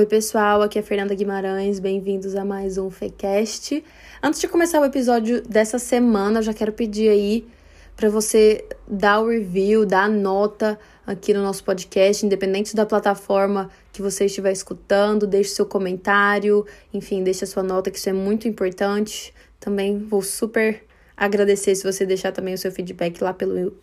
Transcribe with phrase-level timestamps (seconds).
[0.00, 3.84] Oi, pessoal, aqui é Fernanda Guimarães, bem-vindos a mais um FECast.
[4.22, 7.46] Antes de começar o episódio dessa semana, eu já quero pedir aí
[7.94, 13.68] para você dar o review, dar a nota aqui no nosso podcast, independente da plataforma
[13.92, 18.14] que você estiver escutando, deixe seu comentário, enfim, deixe a sua nota, que isso é
[18.14, 19.34] muito importante.
[19.60, 20.82] Também vou super
[21.14, 23.76] agradecer se você deixar também o seu feedback lá pelo,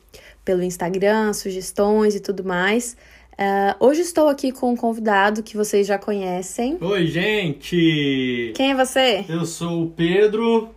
[0.43, 2.97] pelo Instagram, sugestões e tudo mais.
[3.37, 6.75] Uh, hoje estou aqui com um convidado que vocês já conhecem.
[6.81, 8.51] Oi, gente!
[8.55, 9.23] Quem é você?
[9.29, 10.73] Eu sou o Pedro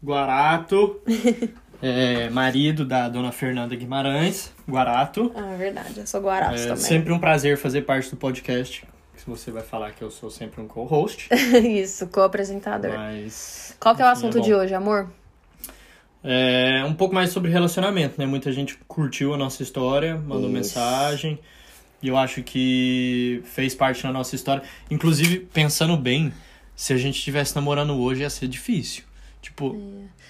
[0.00, 1.00] Guarato,
[1.82, 5.32] é, marido da dona Fernanda Guimarães, Guarato.
[5.34, 6.76] Ah, verdade, eu sou Guarato é, também.
[6.76, 8.86] Sempre um prazer fazer parte do podcast.
[9.26, 11.28] Você vai falar que eu sou sempre um co-host.
[11.66, 12.92] Isso, co-apresentador.
[12.92, 13.74] Mas.
[13.80, 14.44] Qual que é o enfim, assunto bom.
[14.44, 15.10] de hoje, amor?
[16.22, 18.26] É um pouco mais sobre relacionamento, né?
[18.26, 20.52] Muita gente curtiu a nossa história, mandou Isso.
[20.52, 21.40] mensagem.
[22.04, 24.62] E eu acho que fez parte da nossa história.
[24.90, 26.34] Inclusive, pensando bem,
[26.76, 29.04] se a gente estivesse namorando hoje ia ser difícil.
[29.40, 29.70] Tipo,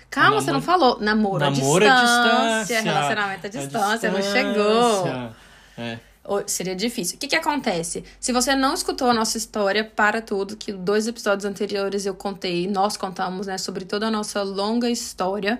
[0.08, 1.00] Calma, Namoro- você não falou.
[1.00, 2.60] Namoro, namoro à distância.
[2.60, 2.80] distância.
[2.82, 5.32] Relacionamento à distância, não chegou.
[5.76, 5.98] É.
[6.46, 7.16] Seria difícil.
[7.16, 8.04] O que, que acontece?
[8.20, 12.68] Se você não escutou a nossa história, para tudo, que dois episódios anteriores eu contei,
[12.68, 15.58] nós contamos, né, sobre toda a nossa longa história.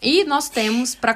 [0.00, 1.14] E nós temos, para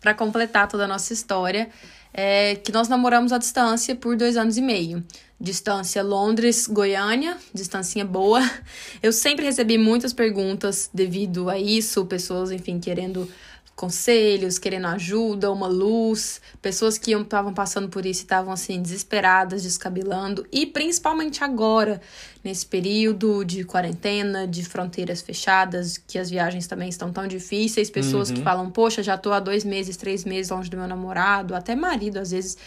[0.00, 1.70] para completar toda a nossa história,
[2.12, 5.04] é que nós namoramos à distância por dois anos e meio.
[5.40, 8.40] Distância Londres-Goiânia, distância boa.
[9.02, 13.28] Eu sempre recebi muitas perguntas devido a isso, pessoas, enfim, querendo
[13.78, 19.62] conselhos, querendo ajuda, uma luz, pessoas que estavam passando por isso e estavam assim desesperadas,
[19.62, 22.00] descabilando, e principalmente agora,
[22.42, 28.32] nesse período de quarentena, de fronteiras fechadas, que as viagens também estão tão difíceis, pessoas
[28.32, 28.44] que Uhum.
[28.44, 32.18] falam, poxa, já tô há dois meses, três meses longe do meu namorado, até marido
[32.18, 32.58] às vezes,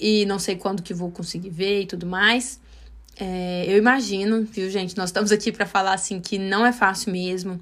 [0.00, 2.58] e não sei quando que vou conseguir ver e tudo mais.
[3.16, 4.96] É, eu imagino, viu, gente?
[4.96, 7.60] Nós estamos aqui para falar assim que não é fácil mesmo,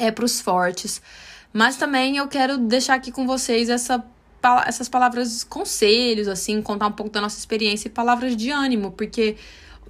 [0.00, 1.00] é pros fortes.
[1.54, 4.04] Mas também eu quero deixar aqui com vocês essa,
[4.66, 9.36] essas palavras, conselhos, assim, contar um pouco da nossa experiência e palavras de ânimo, porque,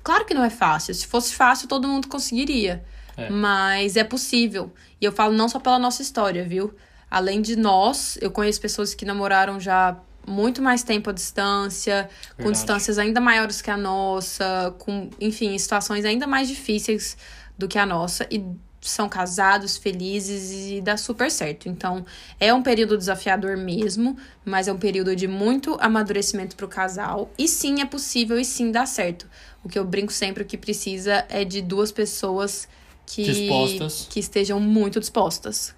[0.02, 0.94] claro que não é fácil.
[0.94, 2.84] Se fosse fácil, todo mundo conseguiria.
[3.16, 3.30] É.
[3.30, 4.70] Mas é possível.
[5.00, 6.74] E eu falo não só pela nossa história, viu?
[7.10, 9.96] Além de nós, eu conheço pessoas que namoraram já
[10.26, 12.56] muito mais tempo à distância, com Verdade.
[12.56, 17.16] distâncias ainda maiores que a nossa, com, enfim, situações ainda mais difíceis
[17.56, 18.26] do que a nossa.
[18.30, 18.44] E
[18.90, 21.68] são casados, felizes e dá super certo.
[21.68, 22.04] Então,
[22.38, 27.30] é um período desafiador mesmo, mas é um período de muito amadurecimento pro casal.
[27.38, 29.26] E sim, é possível e sim dá certo.
[29.62, 32.68] O que eu brinco sempre que precisa é de duas pessoas
[33.06, 34.06] que, Dispostas.
[34.10, 35.74] que estejam muito dispostas.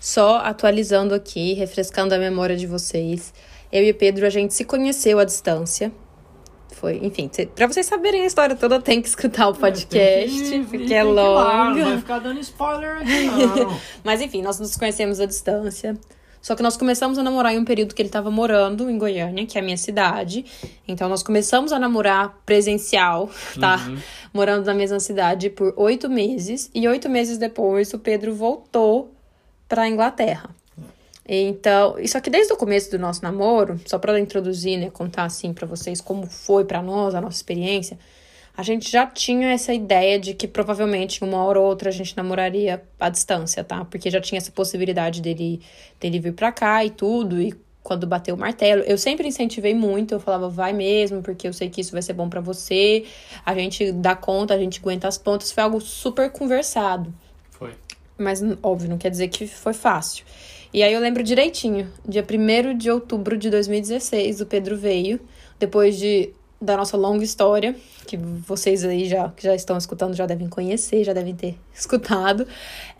[0.00, 3.32] Só atualizando aqui, refrescando a memória de vocês.
[3.70, 5.92] Eu e o Pedro, a gente se conheceu à distância.
[6.72, 10.78] Foi, enfim, pra vocês saberem a história toda, tem que escutar o podcast, Tem que-
[10.78, 11.78] porque é longo.
[11.78, 13.80] Não vai ficar dando spoiler aqui, não.
[14.02, 15.96] Mas enfim, nós nos conhecemos à distância.
[16.40, 19.46] Só que nós começamos a namorar em um período que ele estava morando em Goiânia,
[19.46, 20.44] que é a minha cidade.
[20.88, 23.30] Então nós começamos a namorar presencial,
[23.60, 23.76] tá?
[23.86, 23.98] Uhum.
[24.34, 26.68] Morando na mesma cidade por oito meses.
[26.74, 29.14] E oito meses depois o Pedro voltou
[29.68, 30.50] pra Inglaterra.
[31.26, 35.52] Então, isso aqui desde o começo do nosso namoro, só pra introduzir, né, contar assim
[35.52, 37.98] pra vocês como foi pra nós a nossa experiência,
[38.56, 42.16] a gente já tinha essa ideia de que provavelmente uma hora ou outra a gente
[42.16, 43.84] namoraria à distância, tá?
[43.84, 45.62] Porque já tinha essa possibilidade dele,
[45.98, 50.14] dele vir pra cá e tudo, e quando bateu o martelo, eu sempre incentivei muito,
[50.14, 53.04] eu falava, vai mesmo, porque eu sei que isso vai ser bom pra você,
[53.44, 57.12] a gente dá conta, a gente aguenta as pontas, foi algo super conversado.
[57.50, 57.72] Foi.
[58.18, 60.24] Mas, óbvio, não quer dizer que foi fácil.
[60.72, 65.20] E aí eu lembro direitinho, dia 1 de outubro de 2016, o Pedro veio,
[65.58, 67.74] depois de da nossa longa história,
[68.06, 72.46] que vocês aí já, que já estão escutando já devem conhecer, já devem ter escutado.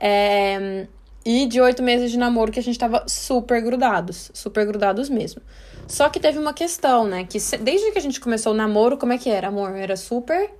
[0.00, 0.86] É,
[1.24, 5.40] e de oito meses de namoro que a gente tava super grudados, super grudados mesmo.
[5.86, 7.24] Só que teve uma questão, né?
[7.24, 9.70] Que se- desde que a gente começou o namoro, como é que era, amor?
[9.76, 10.50] Era super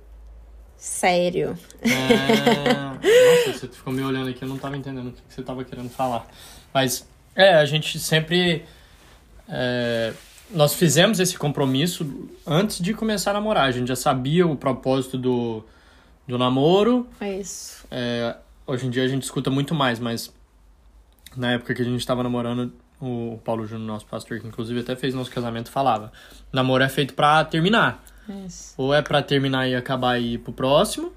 [0.77, 1.57] sério.
[1.81, 1.87] É...
[3.47, 5.89] Nossa, você ficou me olhando aqui, eu não tava entendendo o que você tava querendo
[5.89, 6.25] falar.
[6.73, 8.63] Mas, é, a gente sempre.
[9.47, 10.13] é,
[10.51, 13.65] Nós fizemos esse compromisso antes de começar a namorar.
[13.65, 15.63] A gente já sabia o propósito do,
[16.27, 17.07] do namoro.
[17.19, 17.85] É isso.
[17.91, 18.35] É,
[18.65, 20.31] hoje em dia a gente escuta muito mais, mas
[21.35, 22.71] na época que a gente tava namorando,
[23.01, 26.11] o Paulo Júnior, nosso pastor, que inclusive até fez nosso casamento, falava:
[26.51, 28.03] namoro é feito pra terminar.
[28.45, 28.73] Isso.
[28.77, 31.11] Ou é pra terminar e acabar e ir pro próximo,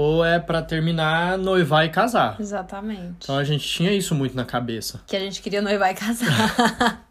[0.00, 2.36] ou é pra terminar, noivar e casar.
[2.40, 3.16] Exatamente.
[3.22, 5.00] Então a gente tinha isso muito na cabeça.
[5.06, 7.04] Que a gente queria noivar e casar.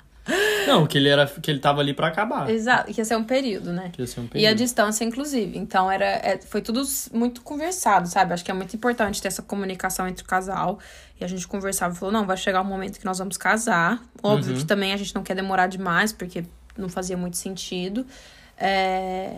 [0.68, 2.50] Não, que ele era que ele tava ali pra acabar.
[2.50, 3.90] Exato, que ia ser um período, né?
[3.94, 4.58] Que ia ser um E a período.
[4.58, 5.58] distância, inclusive.
[5.58, 6.82] Então, era, é, foi tudo
[7.14, 8.34] muito conversado, sabe?
[8.34, 10.80] Acho que é muito importante ter essa comunicação entre o casal.
[11.18, 14.02] E a gente conversava e falou: não, vai chegar um momento que nós vamos casar.
[14.22, 14.60] Óbvio Uhum.
[14.60, 16.44] que também a gente não quer demorar demais, porque
[16.78, 18.06] não fazia muito sentido.
[18.58, 19.32] É,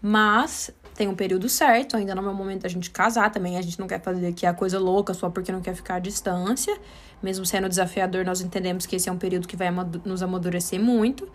[0.00, 0.72] Mas
[1.02, 3.58] tem um período certo, ainda não é o momento da gente casar também.
[3.58, 5.98] A gente não quer fazer aqui a coisa louca só porque não quer ficar à
[5.98, 6.78] distância.
[7.20, 9.68] Mesmo sendo desafiador, nós entendemos que esse é um período que vai
[10.04, 11.28] nos amadurecer muito.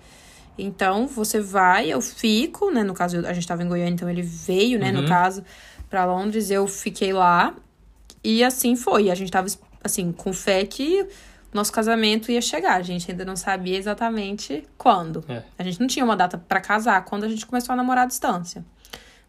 [0.58, 2.82] Então, você vai, eu fico, né?
[2.82, 4.90] No caso, a gente tava em Goiânia, então ele veio, né?
[4.90, 5.08] No Uhum.
[5.10, 5.44] caso,
[5.90, 7.54] pra Londres, eu fiquei lá.
[8.24, 9.12] E assim foi.
[9.12, 9.48] A gente tava,
[9.84, 11.06] assim, com fé que
[11.54, 12.76] nosso casamento ia chegar.
[12.78, 15.26] A gente ainda não sabia exatamente quando.
[15.28, 15.44] É.
[15.60, 18.08] A gente não tinha uma data pra casar quando a gente começou a namorar à
[18.08, 18.64] distância.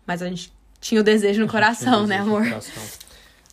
[0.08, 0.50] Mas a gente
[0.80, 2.48] tinha o desejo no coração, né, desejo no amor?
[2.48, 2.82] coração.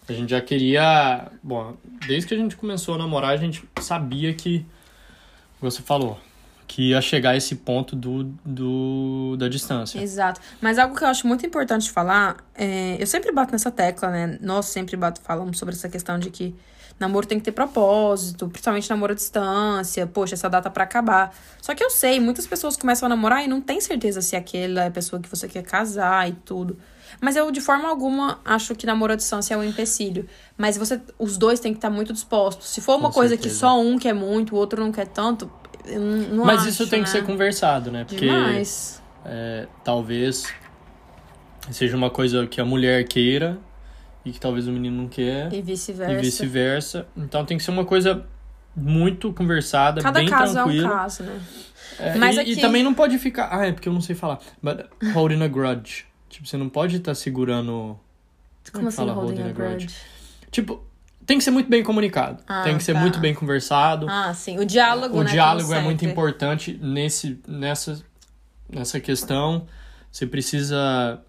[0.07, 1.27] A gente já queria.
[1.43, 1.75] Bom,
[2.07, 4.65] desde que a gente começou a namorar, a gente sabia que.
[5.59, 6.17] Você falou.
[6.67, 9.99] Que ia chegar esse ponto do, do, da distância.
[9.99, 10.41] Exato.
[10.59, 14.39] Mas algo que eu acho muito importante falar, é, eu sempre bato nessa tecla, né?
[14.41, 16.55] Nós sempre bato, falamos sobre essa questão de que
[16.99, 21.35] namoro tem que ter propósito, principalmente namoro à distância, poxa, essa data pra acabar.
[21.61, 24.83] Só que eu sei, muitas pessoas começam a namorar e não tem certeza se aquela
[24.83, 26.77] é a pessoa que você quer casar e tudo.
[27.21, 30.27] Mas eu, de forma alguma, acho que namoro à distância é um empecilho.
[30.57, 32.69] Mas você, os dois têm que estar muito dispostos.
[32.69, 33.59] Se for uma Com coisa que certeza.
[33.61, 35.49] só um quer muito, o outro não quer tanto,
[35.85, 37.11] eu não, Mas acho, isso tem que né?
[37.19, 38.05] ser conversado, né?
[38.05, 38.27] Porque
[39.23, 40.45] é, talvez
[41.71, 43.57] seja uma coisa que a mulher queira
[44.25, 45.53] e que talvez o menino não quer.
[45.53, 46.13] E vice-versa.
[46.13, 47.07] E vice-versa.
[47.15, 48.25] Então tem que ser uma coisa
[48.75, 50.87] muito conversada, Cada bem caso tranquila.
[50.87, 51.41] é um caso, né?
[51.99, 53.49] É, Mas e, aqui- e também não pode ficar.
[53.51, 54.39] Ah, é porque eu não sei falar.
[54.61, 56.05] But holding a grudge.
[56.27, 57.97] Tipo, você não pode estar segurando.
[58.71, 59.87] Como é que assim, fala holding a grudge?
[60.51, 60.83] Tipo,
[61.25, 62.43] tem que ser muito bem comunicado.
[62.47, 62.99] Ah, tem que ser tá.
[62.99, 64.07] muito bem conversado.
[64.09, 64.57] Ah, sim.
[64.59, 65.31] O diálogo, o né?
[65.31, 68.03] diálogo como é muito importante nesse, nessa,
[68.69, 69.65] nessa questão.
[70.11, 71.21] Você precisa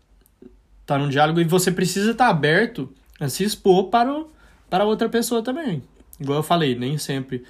[0.87, 2.89] estar num diálogo e você precisa estar aberto
[3.19, 4.31] a se expor para, o,
[4.71, 5.83] para outra pessoa também.
[6.21, 7.45] Igual eu falei, nem sempre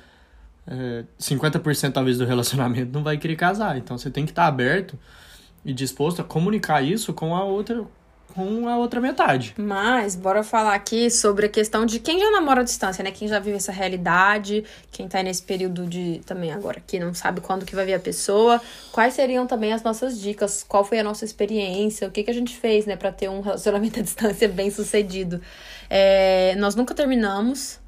[0.67, 3.77] é, 50% talvez do relacionamento não vai querer casar.
[3.77, 4.99] Então você tem que estar aberto
[5.65, 7.85] e disposto a comunicar isso com a outra
[8.37, 9.55] com a outra metade.
[9.57, 13.11] Mas, bora falar aqui sobre a questão de quem já namora à distância, né?
[13.11, 14.63] Quem já vive essa realidade,
[14.93, 17.99] quem tá nesse período de também agora que não sabe quando que vai ver a
[17.99, 18.61] pessoa.
[18.93, 20.63] Quais seriam também as nossas dicas?
[20.63, 22.07] Qual foi a nossa experiência?
[22.07, 25.41] O que, que a gente fez, né, pra ter um relacionamento à distância bem sucedido?
[25.89, 27.81] É, nós nunca terminamos.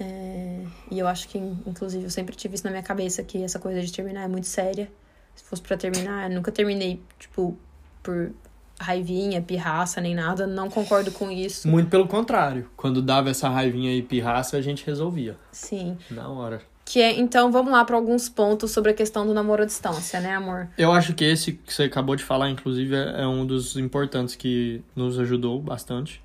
[0.00, 3.60] é, e eu acho que, inclusive, eu sempre tive isso na minha cabeça, que essa
[3.60, 4.90] coisa de terminar é muito séria.
[5.36, 7.56] Se fosse pra terminar, eu nunca terminei, tipo,
[8.02, 8.32] por
[8.78, 10.46] raivinha, pirraça, nem nada.
[10.46, 11.68] Não concordo com isso.
[11.68, 12.68] Muito pelo contrário.
[12.76, 15.36] Quando dava essa raivinha e pirraça, a gente resolvia.
[15.52, 15.96] Sim.
[16.10, 16.60] Na hora.
[16.84, 20.20] Que é, então, vamos lá para alguns pontos sobre a questão do namoro à distância,
[20.20, 20.68] né, amor?
[20.76, 24.34] Eu acho que esse que você acabou de falar, inclusive, é é um dos importantes
[24.34, 26.22] que nos ajudou bastante.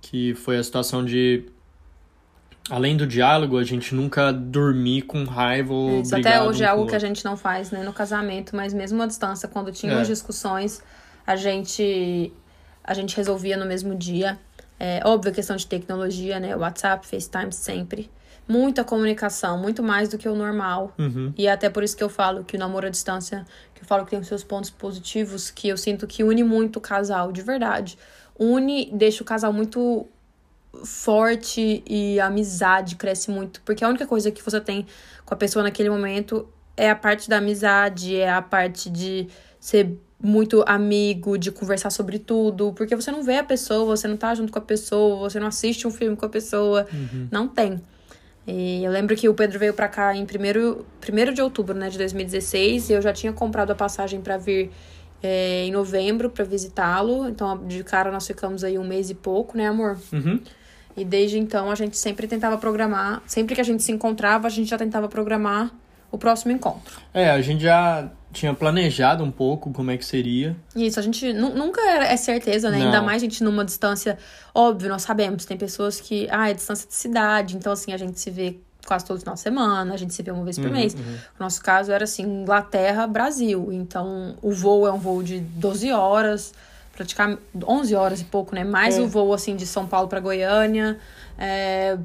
[0.00, 1.46] Que foi a situação de.
[2.70, 6.66] Além do diálogo, a gente nunca dormir com raiva ou Isso brigar até hoje é
[6.66, 9.92] algo que a gente não faz, né, no casamento, mas mesmo à distância, quando tinha
[9.92, 10.00] É.
[10.00, 10.82] as discussões,
[11.26, 12.32] a gente
[12.84, 14.38] a gente resolvia no mesmo dia.
[14.78, 16.54] É óbvio questão de tecnologia, né?
[16.54, 18.08] WhatsApp, FaceTime sempre.
[18.46, 20.94] Muita comunicação, muito mais do que o normal.
[20.96, 21.32] Uhum.
[21.36, 23.86] E é até por isso que eu falo que o namoro à distância, que eu
[23.86, 27.32] falo que tem os seus pontos positivos, que eu sinto que une muito o casal,
[27.32, 27.98] de verdade.
[28.38, 30.06] Une, deixa o casal muito
[30.84, 33.60] forte e a amizade cresce muito.
[33.62, 34.86] Porque a única coisa que você tem
[35.24, 39.26] com a pessoa naquele momento é a parte da amizade, é a parte de
[39.58, 42.72] ser muito amigo, de conversar sobre tudo.
[42.72, 45.46] Porque você não vê a pessoa, você não tá junto com a pessoa, você não
[45.46, 46.86] assiste um filme com a pessoa.
[47.30, 47.80] Não tem.
[48.46, 51.98] E eu lembro que o Pedro veio pra cá em 1 de outubro, né, de
[51.98, 54.70] 2016, e eu já tinha comprado a passagem pra vir
[55.20, 57.28] é, em novembro pra visitá-lo.
[57.28, 59.98] Então, de cara, nós ficamos aí um mês e pouco, né, amor?
[60.12, 60.40] Uhum.
[60.96, 64.50] E desde então a gente sempre tentava programar, sempre que a gente se encontrava, a
[64.50, 65.70] gente já tentava programar
[66.10, 67.00] o próximo encontro.
[67.12, 70.56] É, a gente já tinha planejado um pouco como é que seria.
[70.74, 72.78] Isso, a gente nu- nunca era, é certeza, né?
[72.78, 72.86] Não.
[72.86, 74.18] Ainda mais a gente numa distância,
[74.54, 78.20] óbvio, nós sabemos, tem pessoas que, ah, é distância de cidade, então assim, a gente
[78.20, 80.72] se vê quase todo final de semana, a gente se vê uma vez por Uhum,
[80.72, 80.94] mês.
[80.94, 81.00] uhum.
[81.40, 83.68] O nosso caso era assim, Inglaterra, Brasil.
[83.72, 86.52] Então, o voo é um voo de 12 horas,
[86.94, 88.62] praticamente 11 horas e pouco, né?
[88.62, 89.00] Mais É.
[89.00, 90.98] o voo assim de São Paulo para Goiânia.
[91.36, 91.98] É,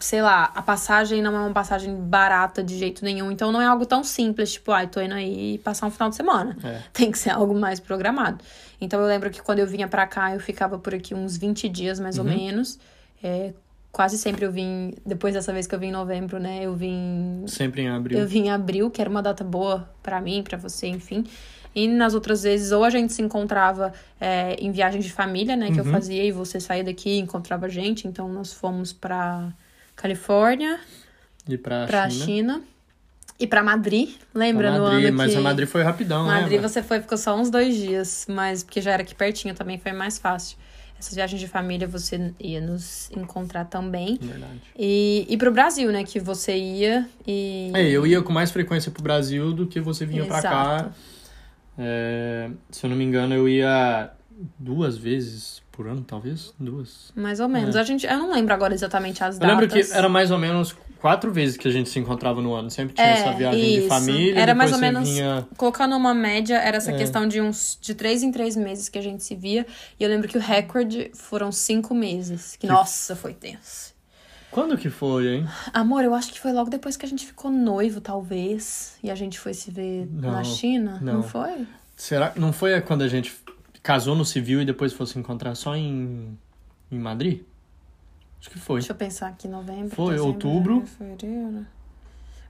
[0.00, 3.66] sei lá, a passagem não é uma passagem barata de jeito nenhum, então não é
[3.66, 6.56] algo tão simples, tipo, ai, tô indo aí passar um final de semana.
[6.64, 6.80] É.
[6.92, 8.44] Tem que ser algo mais programado.
[8.80, 11.68] Então eu lembro que quando eu vinha pra cá, eu ficava por aqui uns 20
[11.68, 12.30] dias mais ou Uhum.
[12.30, 12.78] menos.
[13.22, 13.52] É,
[13.90, 16.60] quase sempre eu vim, depois dessa vez que eu vim em novembro, né?
[16.62, 17.44] Eu vim.
[17.46, 18.18] Sempre em abril.
[18.18, 21.24] Eu vim em abril, que era uma data boa para mim, para você, enfim.
[21.74, 25.70] E nas outras vezes, ou a gente se encontrava é, em viagem de família, né?
[25.70, 25.90] Que eu Uhum.
[25.90, 28.06] fazia, e você saía daqui e encontrava a gente.
[28.08, 29.52] Então, nós fomos pra
[29.98, 30.78] Califórnia,
[31.48, 32.24] E pra, pra China.
[32.24, 32.62] China,
[33.38, 34.10] e pra Madrid.
[34.32, 35.36] Lembra Pra no Madrid, ano mas que...
[35.36, 36.40] a Madrid foi rapidão, né?
[36.40, 39.76] Madrid você foi, ficou só uns dois dias, mas porque já era aqui pertinho também,
[39.78, 40.56] foi mais fácil.
[40.98, 44.18] Essas viagens de família você ia nos encontrar também.
[44.20, 44.60] Verdade.
[44.76, 46.02] E, e pro Brasil, né?
[46.04, 47.70] Que você ia e.
[47.74, 50.90] É, eu ia com mais frequência pro Brasil do que você vinha pra cá.
[51.78, 54.10] É, se eu não me engano, eu ia
[54.58, 56.52] duas vezes por ano, talvez?
[56.58, 57.12] Duas.
[57.14, 57.76] Mais ou menos.
[57.76, 59.60] A gente, eu não lembro agora exatamente as Eu datas.
[59.60, 62.68] lembro que era mais ou menos quatro vezes que a gente se encontrava no ano.
[62.68, 63.88] Sempre tinha É, essa viagem de isso.
[63.88, 64.40] família.
[64.40, 65.46] Era mais ou menos- Vinha...
[65.56, 66.96] Colocando uma média, era essa É.
[66.98, 69.64] questão de uns de três em três meses que a gente se via.
[70.00, 72.56] E eu lembro que o recorde foram cinco meses.
[72.56, 73.94] Que, Que- nossa, foi tenso.
[74.50, 75.46] Quando que foi, hein?
[75.72, 78.94] Amor, eu acho que foi logo depois que a gente ficou noivo, talvez.
[79.00, 80.98] E a gente foi se ver Não, na China.
[81.00, 81.22] Não, não.
[81.22, 81.68] foi?
[81.94, 83.32] Será que não foi quando a gente
[83.82, 86.36] casou no civil e depois fosse encontrar só em,
[86.90, 87.42] em Madrid?
[88.40, 88.80] Acho que foi.
[88.80, 89.94] Deixa eu pensar aqui, novembro.
[89.94, 90.74] Foi, dezembro, outubro.
[90.74, 90.86] janeiro,
[91.18, 91.66] fevereiro.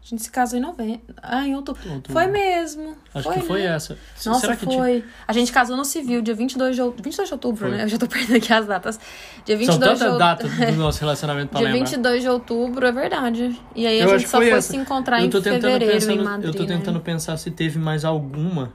[0.00, 1.00] A gente se casou em novembro.
[1.22, 1.82] Ah, em outubro.
[1.90, 2.12] Outubro.
[2.12, 2.96] Foi mesmo.
[3.14, 3.74] Acho que foi né?
[3.74, 3.98] essa.
[4.24, 5.04] Nossa, Será que tinha- foi.
[5.26, 7.02] A gente casou no civil, dia 22 de outubro.
[7.04, 7.76] 22 de outubro, Foi.
[7.76, 7.84] né?
[7.84, 8.98] Eu já tô perdendo aqui as datas.
[9.44, 10.18] Dia 22 São tantas de outubro.
[10.56, 11.84] datas do nosso relacionamento pra Dia lembrar.
[11.86, 13.60] 22 de outubro, é verdade.
[13.74, 16.24] E aí a Eu gente só foi foi se encontrar eu em fevereiro pensando, em
[16.24, 17.02] Madrid, Eu tô tentando né?
[17.04, 18.72] pensar se teve mais alguma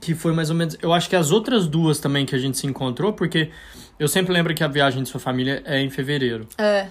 [0.00, 0.76] que foi mais ou menos.
[0.82, 3.50] Eu acho que as outras duas também que a gente se encontrou, porque
[3.98, 6.48] eu sempre lembro que a viagem de sua família é em fevereiro.
[6.58, 6.86] É,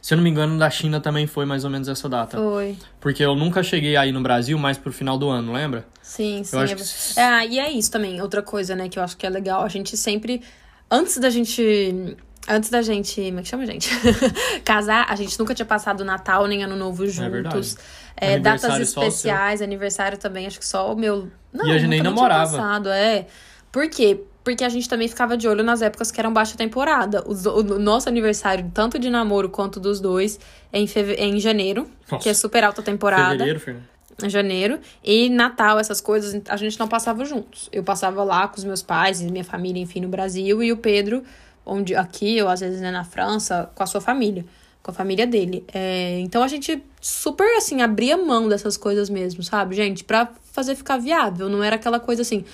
[0.00, 2.36] Se eu não me engano, da China também foi mais ou menos essa data.
[2.36, 2.76] foi.
[3.00, 5.86] Porque eu nunca cheguei aí no Brasil mais pro final do ano, lembra?
[6.02, 6.54] Sim, sim.
[6.56, 9.16] Eu acho é- que- É, e é isso também, outra coisa, né, que eu acho
[9.16, 9.62] que é legal.
[9.62, 10.42] A gente sempre.
[10.90, 12.16] Antes da gente.
[12.48, 13.20] Antes da gente.
[13.22, 13.88] Como é que chama, gente?
[14.64, 17.30] Casar, a gente nunca tinha passado o Natal nem Ano Novo juntos.
[17.32, 17.74] verdade.
[18.16, 21.28] É, datas o especiais, aniversário também, acho que só o meu.
[21.52, 22.56] Não, E a gente nem namorava.
[22.56, 23.26] Passado, é.
[23.72, 24.20] Por quê?
[24.44, 27.24] Porque a gente também ficava de olho nas épocas que eram baixa temporada.
[27.26, 30.38] Os- O, nosso aniversário, tanto de namoro quanto dos dois,
[30.72, 31.14] é em, feve...
[31.14, 32.22] é em janeiro, Nossa.
[32.22, 33.84] que é super alta temporada Fevereiro, Fernando.
[34.22, 34.78] em janeiro.
[35.02, 37.68] E Natal, essas coisas, a gente não passava juntos.
[37.72, 40.62] Eu passava lá com os meus pais e minha família, enfim, no Brasil.
[40.62, 41.24] E o Pedro,
[41.64, 44.44] onde aqui, ou às vezes né, na França, com a sua família.
[44.82, 45.64] Com a família dele.
[45.72, 50.04] É, então a gente super, assim, abria mão dessas coisas mesmo, sabe, gente?
[50.04, 51.48] Pra fazer ficar viável.
[51.48, 52.44] Não era aquela coisa assim.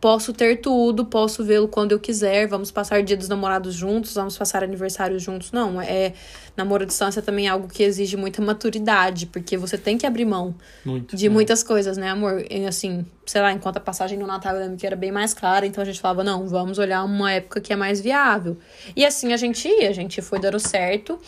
[0.00, 4.38] Posso ter tudo, posso vê-lo quando eu quiser, vamos passar dia dos namorados juntos, vamos
[4.38, 5.50] passar aniversários juntos.
[5.50, 6.12] Não, é
[6.56, 10.24] namoro à distância também é algo que exige muita maturidade, porque você tem que abrir
[10.24, 11.16] mão Muito.
[11.16, 11.34] de né?
[11.34, 12.44] muitas coisas, né, amor?
[12.48, 15.34] E, assim, sei lá, enquanto a passagem no Natal eu lembro que era bem mais
[15.34, 18.56] cara, então a gente falava, não, vamos olhar uma época que é mais viável.
[18.94, 21.18] E assim a gente ia, a gente foi dando certo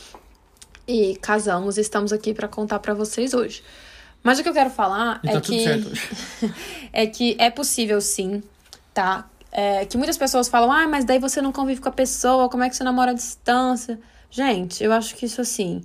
[0.86, 3.62] e casamos e estamos aqui pra contar pra vocês hoje.
[4.22, 6.54] Mas o que eu quero falar E é tá que certo hoje.
[6.92, 8.42] é que é possível sim,
[8.92, 9.28] tá?
[9.52, 12.62] É, que muitas pessoas falam, ah, mas daí você não convive com a pessoa, como
[12.62, 13.98] é que você namora à distância?
[14.30, 15.82] Gente, eu acho que isso assim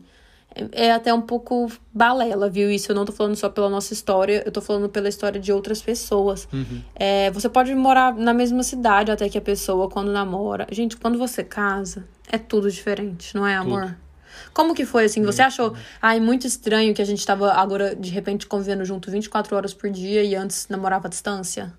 [0.56, 2.72] é, é até um pouco balela, viu?
[2.72, 5.52] Isso eu não tô falando só pela nossa história, eu tô falando pela história de
[5.52, 6.48] outras pessoas.
[6.52, 6.82] Uhum.
[6.96, 10.66] É, você pode morar na mesma cidade até que a pessoa quando namora.
[10.72, 13.96] Gente, quando você casa, é tudo diferente, não é, amor?
[14.54, 15.24] Como que foi assim?
[15.24, 19.56] Você achou, ai, muito estranho que a gente tava agora de repente convivendo junto 24
[19.56, 21.74] horas por dia e antes namorava à distância?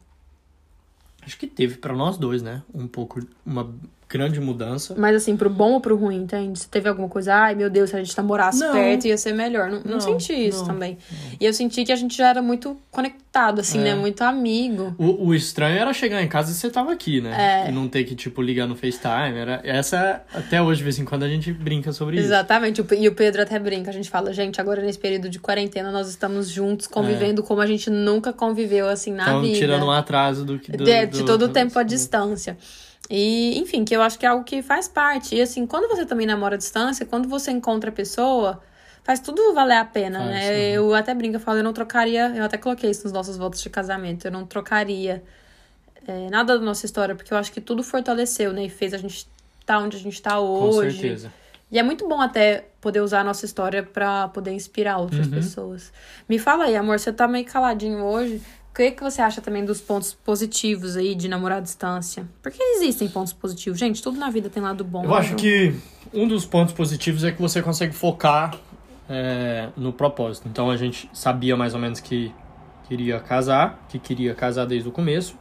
[1.27, 2.63] Acho que teve pra nós dois, né?
[2.73, 3.75] Um pouco, uma
[4.09, 4.95] grande mudança.
[4.97, 6.59] Mas assim, pro bom ou pro ruim, entende?
[6.61, 8.73] Se teve alguma coisa, ai meu Deus, se a gente namorasse Não.
[8.73, 9.69] perto ia ser melhor.
[9.69, 10.97] Não, não, Não, senti isso não, também.
[11.41, 13.85] E eu senti que a gente já era muito conectado, assim, É.
[13.85, 13.95] né?
[13.97, 14.95] Muito amigo.
[14.97, 17.65] O, o estranho era chegar em casa e você tava aqui, né?
[17.67, 17.69] É.
[17.69, 19.37] E não ter que, tipo, ligar no FaceTime.
[19.39, 22.27] Era, essa, até hoje, de vez em quando, a gente brinca sobre isso.
[22.27, 22.85] Exatamente.
[22.99, 23.91] E o Pedro até brinca.
[23.91, 27.67] A gente fala, gente, agora nesse período de quarentena nós estamos juntos, convivendo como a
[27.67, 29.59] gente nunca conviveu, assim, na Então, vida.
[29.59, 30.71] tirando um atraso do que.
[30.73, 32.57] Do, de, de do- todo o tempo à distância.
[33.09, 35.35] E, enfim, que eu acho que é algo que faz parte.
[35.37, 38.61] E assim, quando você também namora à distância, quando você encontra a pessoa,
[39.05, 40.49] faz tudo valer a pena, Faz, né?
[40.51, 40.73] aham.
[40.75, 43.63] Eu até brinco, eu falo, eu não trocaria, eu até coloquei isso nos nossos votos
[43.63, 45.23] de casamento, eu não trocaria
[46.07, 48.65] é, nada da nossa história, porque eu acho que tudo fortaleceu, né?
[48.65, 49.29] E fez a gente
[49.61, 51.01] estar onde a gente tá Com hoje.
[51.01, 51.33] certeza.
[51.71, 55.33] E é muito bom até poder usar a nossa história pra poder inspirar outras Uhum.
[55.33, 55.93] pessoas.
[56.29, 58.41] Me fala aí, amor, você tá meio caladinho hoje.
[58.77, 62.29] O que, que você acha também dos pontos positivos aí de namorar à distância?
[62.43, 63.79] Porque existem pontos positivos.
[63.79, 65.03] Gente, tudo na vida tem lado bom.
[65.03, 65.17] Eu né?
[65.17, 65.75] acho que
[66.13, 68.55] um dos pontos positivos é que você consegue focar
[69.09, 70.47] é, no propósito.
[70.47, 72.31] Então a gente sabia mais ou menos que
[72.87, 75.39] queria casar, que queria casar desde o começo.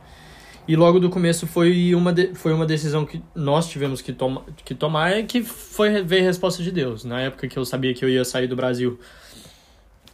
[0.66, 4.46] E logo do começo foi uma, de, foi uma decisão que nós tivemos que, toma,
[4.64, 7.04] que tomar e que foi ver a resposta de Deus.
[7.04, 8.98] Na época que eu sabia que eu ia sair do Brasil,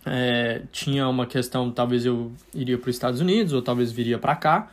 [0.06, 4.36] é, tinha uma questão, talvez eu iria para os Estados Unidos ou talvez viria para
[4.36, 4.72] cá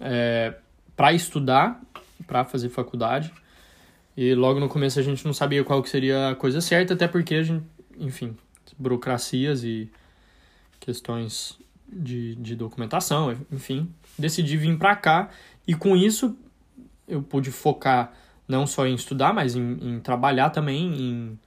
[0.00, 0.54] é,
[0.96, 1.80] para estudar,
[2.26, 3.32] para fazer faculdade.
[4.16, 7.06] E logo no começo a gente não sabia qual que seria a coisa certa, até
[7.06, 7.64] porque a gente,
[7.98, 8.36] enfim,
[8.78, 9.90] burocracias e
[10.78, 15.30] questões de, de documentação, enfim, decidi vir para cá
[15.66, 16.36] e com isso
[17.06, 18.12] eu pude focar
[18.46, 21.38] não só em estudar, mas em, em trabalhar também, em,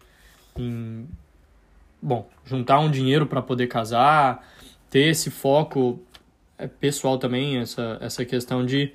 [0.57, 1.07] em
[2.03, 4.45] bom, juntar um dinheiro para poder casar,
[4.89, 5.99] ter esse foco
[6.57, 8.91] é, pessoal também, essa, essa questão de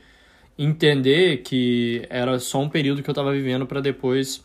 [0.58, 4.44] entender que era só um período que eu estava vivendo para depois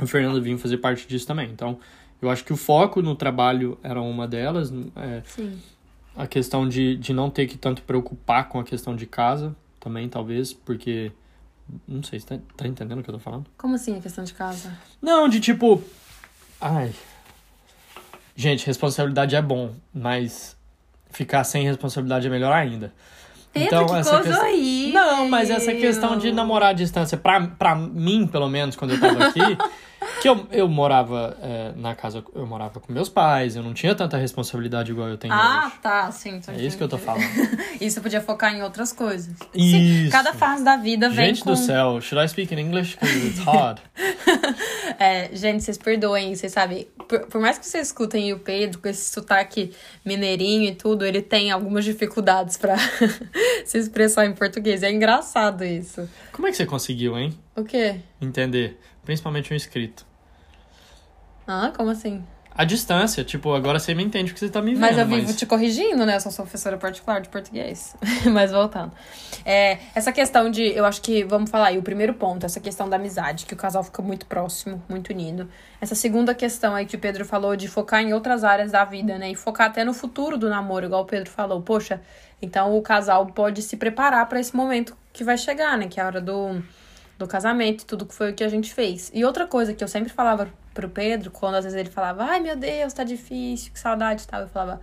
[0.00, 1.50] o Fernando vir fazer parte disso também.
[1.50, 1.78] Então,
[2.20, 4.72] eu acho que o foco no trabalho era uma delas.
[4.96, 5.58] É, Sim.
[6.14, 10.08] A questão de, de não ter que tanto preocupar com a questão de casa também,
[10.08, 11.10] talvez, porque.
[11.88, 13.46] Não sei, você tá, tá entendendo o que eu tô falando?
[13.56, 14.76] Como assim a questão de casa?
[15.00, 15.82] Não, de tipo.
[16.60, 16.92] Ai.
[18.34, 20.56] Gente, responsabilidade é bom, mas
[21.10, 22.92] ficar sem responsabilidade é melhor ainda.
[23.52, 24.92] Pedro, então, que essa coisa questão...
[24.92, 29.00] Não, mas essa questão de namorar à distância, pra, pra mim, pelo menos, quando eu
[29.00, 29.40] tava aqui,
[30.22, 33.92] que eu, eu morava é, na casa, eu morava com meus pais, eu não tinha
[33.92, 35.74] tanta responsabilidade igual eu tenho ah, hoje.
[35.74, 36.40] Ah, tá, sim.
[36.46, 37.24] É isso que eu tô falando.
[37.80, 39.34] isso podia focar em outras coisas.
[39.52, 39.76] Isso.
[39.76, 41.50] Sim, cada fase da vida vem Gente com...
[41.50, 42.96] do céu, should I speak in English?
[43.00, 43.80] Because it's hard.
[44.96, 48.88] é, gente, vocês perdoem, vocês sabem, por, por, mais que vocês escutem o Pedro com
[48.88, 49.72] esse sotaque
[50.04, 52.76] mineirinho e tudo, ele tem algumas dificuldades para
[53.66, 54.84] se expressar em português.
[54.84, 56.08] É engraçado isso.
[56.30, 57.36] Como é que você conseguiu, hein?
[57.56, 57.96] O quê?
[58.20, 58.78] Entender.
[59.04, 60.11] Principalmente um escrito.
[61.46, 62.24] Ah, como assim?
[62.54, 64.80] A distância, tipo, agora você me entende porque você tá me vendo.
[64.80, 65.36] Mas eu vivo mas...
[65.36, 66.16] te corrigindo, né?
[66.16, 67.96] Eu sou professora particular de português.
[68.30, 68.92] mas voltando.
[69.42, 70.62] É, essa questão de.
[70.62, 73.56] Eu acho que, vamos falar aí, o primeiro ponto, essa questão da amizade, que o
[73.56, 75.48] casal fica muito próximo, muito unido.
[75.80, 79.16] Essa segunda questão aí que o Pedro falou de focar em outras áreas da vida,
[79.16, 79.30] né?
[79.30, 81.62] E focar até no futuro do namoro, igual o Pedro falou.
[81.62, 82.02] Poxa,
[82.40, 85.86] então o casal pode se preparar para esse momento que vai chegar, né?
[85.88, 86.62] Que é a hora do,
[87.22, 89.10] do casamento, tudo que foi o que a gente fez.
[89.14, 92.40] E outra coisa que eu sempre falava pro Pedro, quando às vezes ele falava, ai
[92.40, 94.80] meu Deus, tá difícil, que saudade e tal, eu falava,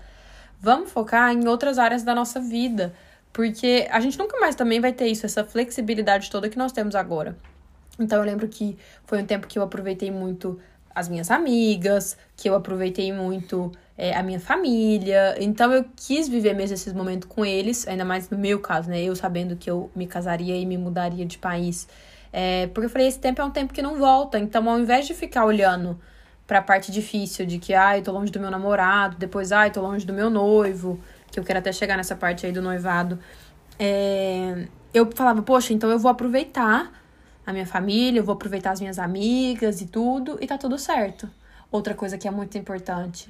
[0.60, 2.94] vamos focar em outras áreas da nossa vida.
[3.32, 6.96] Porque a gente nunca mais também vai ter isso, essa flexibilidade toda que nós temos
[6.96, 7.38] agora.
[8.00, 10.60] Então eu lembro que foi um tempo que eu aproveitei muito
[10.94, 15.36] as minhas amigas, que eu aproveitei muito é, a minha família.
[15.40, 19.02] Então eu quis viver mesmo esses momentos com eles, ainda mais no meu caso, né?
[19.02, 21.88] Eu sabendo que eu me casaria e me mudaria de país.
[22.32, 24.38] É, porque eu falei, esse tempo é um tempo que não volta.
[24.40, 26.00] Então, ao invés de ficar olhando
[26.46, 30.06] pra parte difícil de que, ai, tô longe do meu namorado, depois, ai, tô longe
[30.06, 31.00] do meu noivo,
[31.32, 33.20] que eu quero até chegar nessa parte aí do noivado,
[33.78, 36.92] é, eu falava, poxa, então eu vou aproveitar
[37.46, 41.30] a minha família, eu vou aproveitar as minhas amigas e tudo, e tá tudo certo.
[41.72, 43.30] Outra coisa que é muito importante.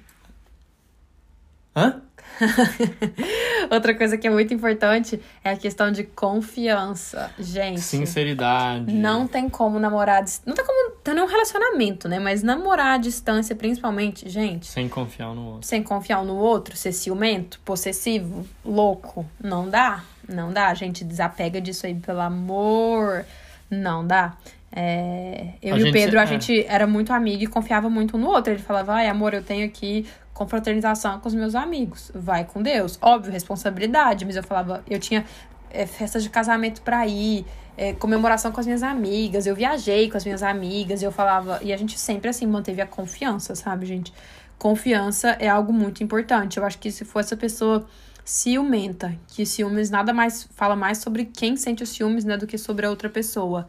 [1.76, 2.02] Hã?
[3.72, 7.32] Outra coisa que é muito importante é a questão de confiança.
[7.38, 7.82] Gente.
[7.82, 8.92] Sinceridade.
[8.92, 10.24] Não tem como namorar.
[10.46, 12.20] Não tem como ter nenhum relacionamento, né?
[12.20, 14.68] Mas namorar à distância, principalmente, gente.
[14.68, 15.68] Sem confiar no outro.
[15.68, 19.26] Sem confiar no outro, ser ciumento, possessivo, louco.
[19.42, 20.04] Não dá.
[20.28, 20.68] Não dá.
[20.68, 23.26] A gente desapega disso aí, pelo amor.
[23.70, 24.36] Não dá.
[24.72, 26.26] É, eu a e o Pedro, a é.
[26.26, 28.54] gente era muito amigo e confiava muito um no outro.
[28.54, 32.12] Ele falava, ai, amor, eu tenho aqui confraternização com os meus amigos.
[32.16, 32.98] Vai com Deus.
[33.02, 35.26] Óbvio, responsabilidade, mas eu falava, eu tinha
[35.70, 40.18] é, festas de casamento para ir, é, comemoração com as minhas amigas, eu viajei com
[40.18, 44.14] as minhas amigas, eu falava, e a gente sempre assim manteve a confiança, sabe, gente?
[44.58, 46.58] Confiança é algo muito importante.
[46.58, 47.86] Eu acho que se for essa pessoa
[48.30, 52.60] ciumenta, que ciúmes nada mais fala mais sobre quem sente os ciúmes, né, do que
[52.60, 53.68] sobre a outra pessoa.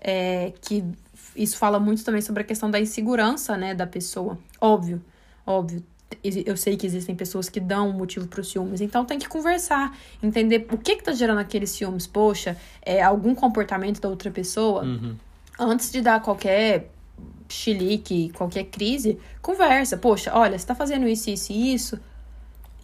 [0.00, 0.84] É, que
[1.34, 4.38] isso fala muito também sobre a questão da insegurança, né, da pessoa.
[4.60, 5.02] Óbvio,
[5.44, 5.82] óbvio
[6.22, 9.92] eu sei que existem pessoas que dão motivo para os ciúmes, então tem que conversar,
[10.22, 12.06] entender o que que tá gerando aqueles ciúmes.
[12.06, 14.84] Poxa, é algum comportamento da outra pessoa.
[14.84, 15.16] Uhum.
[15.58, 16.90] Antes de dar qualquer
[17.48, 19.96] chilique, qualquer crise, conversa.
[19.96, 22.00] Poxa, olha, você tá fazendo isso, isso e isso,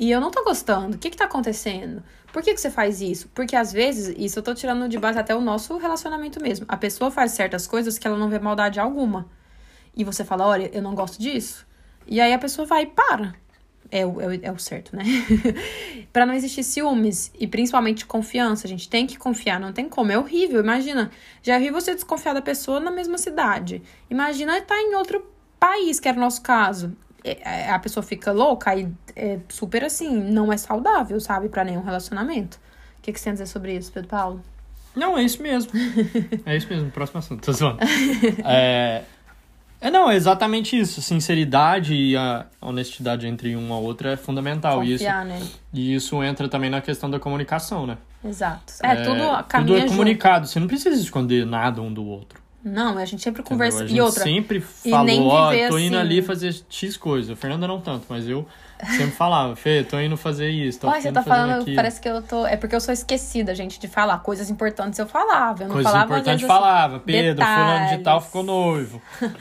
[0.02, 0.96] e eu não tô gostando.
[0.96, 2.02] O que que tá acontecendo?
[2.32, 3.28] Por que que você faz isso?
[3.32, 6.66] Porque às vezes, isso eu tô tirando de base até o nosso relacionamento mesmo.
[6.68, 9.28] A pessoa faz certas coisas que ela não vê maldade alguma.
[9.96, 11.64] E você fala, olha, eu não gosto disso.
[12.04, 13.32] E aí a pessoa vai e para.
[13.92, 15.04] É o, é o, é o certo, né?
[16.12, 18.66] para não existir ciúmes e principalmente confiança.
[18.66, 20.10] A gente tem que confiar, não tem como.
[20.10, 20.58] É horrível.
[20.60, 21.12] Imagina,
[21.44, 23.80] já vi você desconfiar da pessoa na mesma cidade.
[24.10, 25.24] Imagina estar em outro
[25.60, 26.92] país, que era o nosso caso.
[27.24, 31.64] É, é, a pessoa fica louca e é super assim, não é saudável, sabe, para
[31.64, 32.58] nenhum relacionamento.
[32.98, 34.40] O que, que você tem a dizer sobre isso, Pedro Paulo?
[34.94, 35.70] Não, é isso mesmo.
[36.44, 37.78] é isso mesmo, próximo assunto, tô zoando.
[38.44, 39.02] É,
[39.80, 41.02] é, não, é exatamente isso.
[41.02, 44.84] Sinceridade e a honestidade entre uma ou outra é fundamental.
[44.84, 45.40] e isso, Confiar, né?
[45.72, 47.98] e isso entra também na questão da comunicação, né?
[48.24, 48.74] Exato.
[48.82, 49.90] É, tudo caminha Tudo é junto.
[49.90, 50.46] comunicado.
[50.46, 52.41] Você não precisa esconder nada um do outro.
[52.64, 53.82] Não, a gente sempre conversa.
[53.82, 56.06] A E gente outra, sempre e falou, ó, viver tô indo assim.
[56.06, 57.32] ali fazer X coisa.
[57.32, 58.46] A Fernanda não tanto, mas eu
[58.96, 61.74] sempre falava, Fê, tô indo fazer isso, tô Olha, você indo tá falando, aquilo.
[61.76, 62.46] parece que eu tô.
[62.46, 64.18] É porque eu sou esquecida, gente, de falar.
[64.20, 65.64] Coisas importantes eu falava.
[65.64, 67.00] Eu não Coisa falava às importante vezes, assim, falava.
[67.00, 68.24] Pedro, fulano de tal detalhes.
[68.26, 69.02] ficou noivo.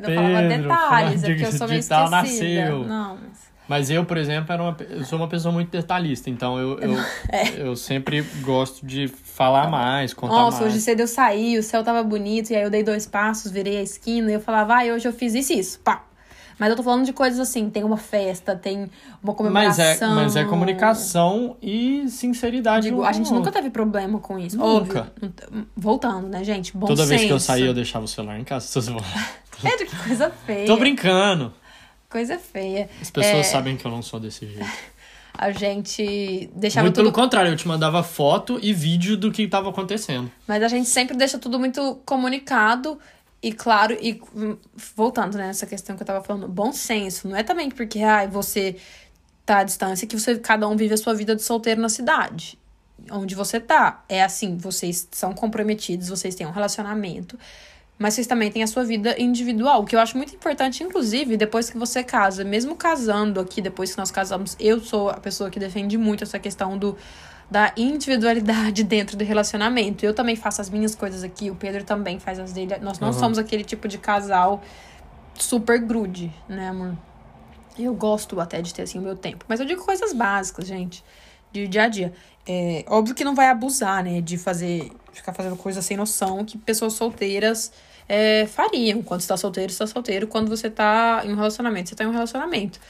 [0.00, 2.08] Não falava Pedro, detalhes, é porque eu sou de meio esquecida.
[2.08, 2.84] nasceu.
[2.86, 3.49] Não, mas...
[3.70, 6.96] Mas eu, por exemplo, era uma, eu sou uma pessoa muito detalhista, então eu, eu,
[7.30, 7.68] É.
[7.68, 10.72] eu sempre gosto de falar mais, contar Nossa, mais.
[10.72, 13.76] hoje cedo eu saí, o céu tava bonito, e aí eu dei dois passos, virei
[13.78, 16.02] a esquina, e eu falava, ai, hoje eu fiz isso e isso, pá.
[16.58, 18.90] Mas eu tô falando de coisas assim, tem uma festa, tem
[19.22, 20.10] uma Mas comemoração.
[20.10, 22.88] é, mas é comunicação e sinceridade.
[22.88, 24.58] Digo, a gente nunca teve problema com isso.
[24.58, 25.12] Nunca.
[25.16, 25.66] Óbvio.
[25.76, 26.76] Voltando, né, gente?
[26.76, 27.46] Bom Toda vez que eu senso.
[27.46, 28.66] saía, eu deixava o celular em casa.
[29.62, 30.66] Pedro, que coisa feia.
[30.66, 31.54] Tô brincando.
[32.10, 32.90] Coisa feia.
[33.00, 34.66] As pessoas É, sabem que eu não sou desse jeito.
[35.32, 39.46] A gente deixava Muito tudo pelo contrário, eu te mandava foto e vídeo do que
[39.48, 40.30] tava acontecendo.
[40.46, 42.98] Mas a gente sempre deixa tudo muito comunicado
[43.42, 44.58] e claro, e hum,
[44.94, 47.26] voltando né, nessa questão que eu tava falando, bom senso.
[47.26, 48.76] Não é também porque ai, você
[49.46, 52.58] tá à distância que você cada um vive a sua vida de solteiro na cidade.
[53.10, 54.04] Onde você tá.
[54.10, 57.38] É assim, vocês são comprometidos, vocês têm um relacionamento.
[58.00, 61.36] Mas vocês também têm a sua vida individual, o que eu acho muito importante, inclusive,
[61.36, 62.42] depois que você casa.
[62.42, 66.38] Mesmo casando aqui, depois que nós casamos, eu sou a pessoa que defende muito essa
[66.38, 66.96] questão do
[67.50, 70.02] da individualidade dentro do relacionamento.
[70.06, 72.74] Eu também faço as minhas coisas aqui, o Pedro também faz as dele.
[72.80, 73.12] Nós não Uhum.
[73.12, 74.62] somos aquele tipo de casal
[75.34, 76.96] super grude, né, amor?
[77.78, 79.44] Eu gosto até de ter assim o meu tempo.
[79.46, 81.04] Mas eu digo coisas básicas, gente,
[81.52, 82.14] de dia a dia.
[82.48, 86.56] É, óbvio que não vai abusar, né, de fazer, ficar fazendo coisa sem noção que
[86.56, 87.70] pessoas solteiras
[88.10, 89.02] é, fariam.
[89.02, 90.26] Quando você tá solteiro, você tá solteiro.
[90.26, 92.80] Quando você tá em um relacionamento, você tá em um relacionamento.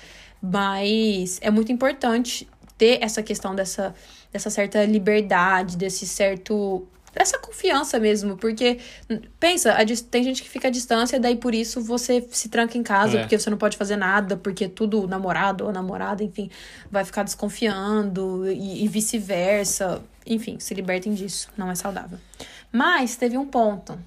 [0.41, 3.95] Mas é muito importante ter essa questão dessa,
[4.33, 6.89] dessa certa liberdade, desse certo.
[7.15, 8.79] Essa confiança mesmo, porque
[9.39, 12.83] pensa, a tem gente que fica à distância, daí por isso você se tranca em
[12.85, 13.21] casa, É.
[13.21, 16.49] porque você não pode fazer nada, porque tudo namorado ou namorada, enfim,
[16.91, 20.01] vai ficar desconfiando e, e vice-versa.
[20.25, 22.19] Enfim, se libertem disso, não é saudável.
[22.73, 23.99] Mas teve um ponto.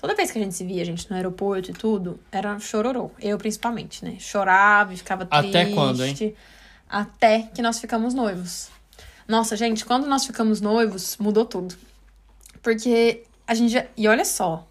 [0.00, 3.10] Toda vez que a gente se via, gente, no aeroporto e tudo, era chororô.
[3.20, 4.16] Eu, principalmente, né?
[4.20, 5.56] Chorava e ficava triste.
[5.56, 6.36] Até quando, hein?
[6.88, 8.68] Até que nós ficamos noivos.
[9.26, 11.74] Nossa, gente, quando nós ficamos noivos, mudou tudo.
[12.62, 13.86] Porque a gente já...
[13.96, 14.66] E olha só,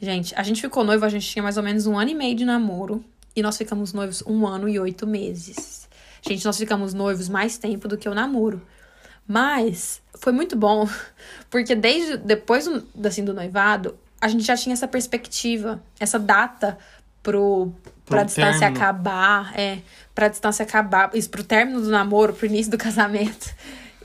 [0.00, 2.36] gente, a gente ficou noivo, a gente tinha mais ou menos um ano e meio
[2.36, 3.04] de namoro.
[3.34, 5.88] E nós ficamos noivos um ano e oito meses.
[6.22, 8.62] Gente, nós ficamos noivos mais tempo do que o namoro.
[9.26, 10.88] Mas foi muito bom,
[11.50, 12.68] porque desde depois
[13.04, 16.78] assim, do noivado, a gente já tinha essa perspectiva, essa data
[17.22, 17.72] pro,
[18.04, 18.82] pra Pro distância término.
[18.82, 19.78] acabar, é,
[20.14, 23.54] pra distância acabar, isso pro término do namoro, pro início do casamento.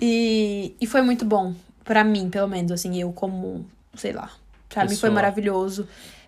[0.01, 4.29] E, e foi muito bom, pra mim, pelo menos, assim, eu como, sei lá,
[4.69, 5.87] pra mim foi maravilhoso.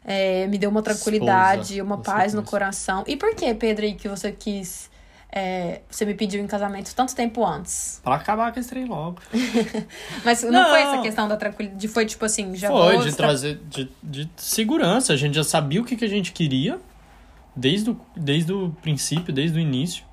[0.10, 3.04] É, me deu uma tranquilidade, Esposa, uma paz no coração.
[3.06, 4.89] E por que, Pedro, aí que você quis.
[5.32, 8.00] É, você me pediu em casamento tanto tempo antes?
[8.06, 9.20] Pra acabar com esse trem logo.
[10.24, 10.70] Mas não, Não.
[10.70, 11.88] foi essa questão da tranquilidade.
[11.88, 15.13] Foi tipo assim, já Foi, vou de estra- trazer de, de segurança.
[15.13, 16.80] A gente já sabia o que, que a gente queria
[17.56, 20.06] desde o, desde o princípio, desde o início.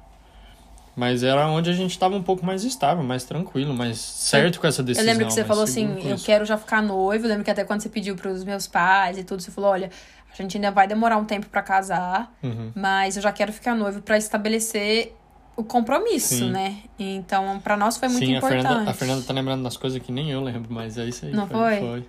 [0.96, 4.66] Mas era onde a gente estava um pouco mais estável, mais tranquilo, mais certo com
[4.66, 5.10] essa Eu decisão.
[5.12, 7.24] lembro que você falou assim, eu quero já ficar noivo.
[7.24, 9.90] Eu lembro que até quando você pediu pros meus pais e tudo, você falou, olha,
[10.32, 12.70] a gente ainda vai demorar um tempo pra casar, Uhum.
[12.76, 15.14] mas eu já quero ficar noivo pra estabelecer
[15.56, 16.50] o compromisso, Sim.
[16.50, 16.76] né?
[16.98, 18.62] Então, pra nós foi muito Sim, a importante.
[18.62, 21.32] Fernanda, a Fernanda tá lembrando das coisas que nem eu lembro, mas é isso aí.
[21.32, 21.76] Não foi?
[21.78, 22.04] foi?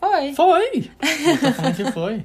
[0.00, 0.34] Foi.
[0.34, 0.34] Foi.
[0.34, 0.90] Foi!
[1.26, 2.24] Eu tô falando que foi.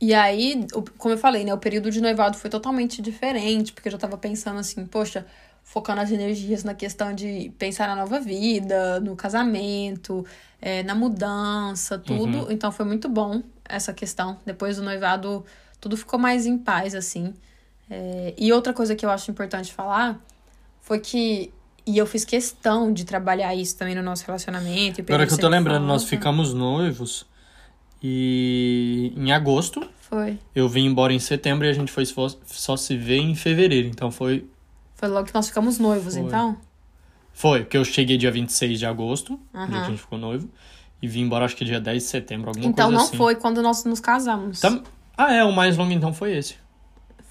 [0.00, 0.66] E aí,
[0.98, 4.18] como eu falei, né, o período de noivado foi totalmente diferente, porque eu já tava
[4.18, 5.26] pensando assim, poxa,
[5.64, 10.24] focando as energias na questão de pensar na nova vida, no casamento,
[10.60, 12.44] é, na mudança, tudo.
[12.44, 12.50] Uhum.
[12.50, 14.38] Então foi muito bom essa questão.
[14.44, 15.44] Depois do noivado,
[15.80, 17.34] tudo ficou mais em paz, assim.
[17.90, 20.20] É, e outra coisa que eu acho importante falar
[20.80, 21.52] foi que.
[21.86, 25.00] E eu fiz questão de trabalhar isso também no nosso relacionamento.
[25.00, 26.10] e Agora que eu tô lembrando, nós fala.
[26.10, 27.24] ficamos noivos
[28.08, 29.82] e em agosto.
[30.00, 30.38] Foi.
[30.54, 33.88] Eu vim embora em setembro e a gente foi só, se ver em fevereiro.
[33.88, 34.46] Então foi.
[34.94, 36.22] Foi logo que nós ficamos noivos, Foi.
[36.22, 36.56] então?
[37.32, 40.48] Foi, porque eu cheguei dia 26 de agosto, dia que a gente ficou noivo.
[41.02, 43.16] E vim embora acho que dia 10 de setembro, alguma Então coisa não assim.
[43.18, 44.60] foi quando nós nos casamos.
[44.60, 44.82] Tam-
[45.18, 46.54] Ah, é, o mais longo então foi esse.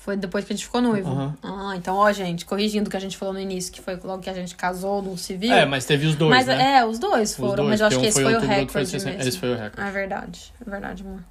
[0.06, 1.10] Foi depois que a gente ficou noivo.
[1.10, 1.36] Aham.
[1.42, 4.22] Ah, então, ó, gente, corrigindo o que a gente falou no início, que foi logo
[4.22, 5.52] que a gente casou no civil.
[5.52, 6.78] É, mas teve os dois, mas né?
[6.78, 8.48] é, os dois Os foram, dois, mas eu acho que um esse foi, o foi
[8.48, 9.10] recorde 60.
[9.10, 9.28] mesmo.
[9.28, 9.82] Esse foi o recorde.
[9.82, 11.24] É verdade, é verdade, amor.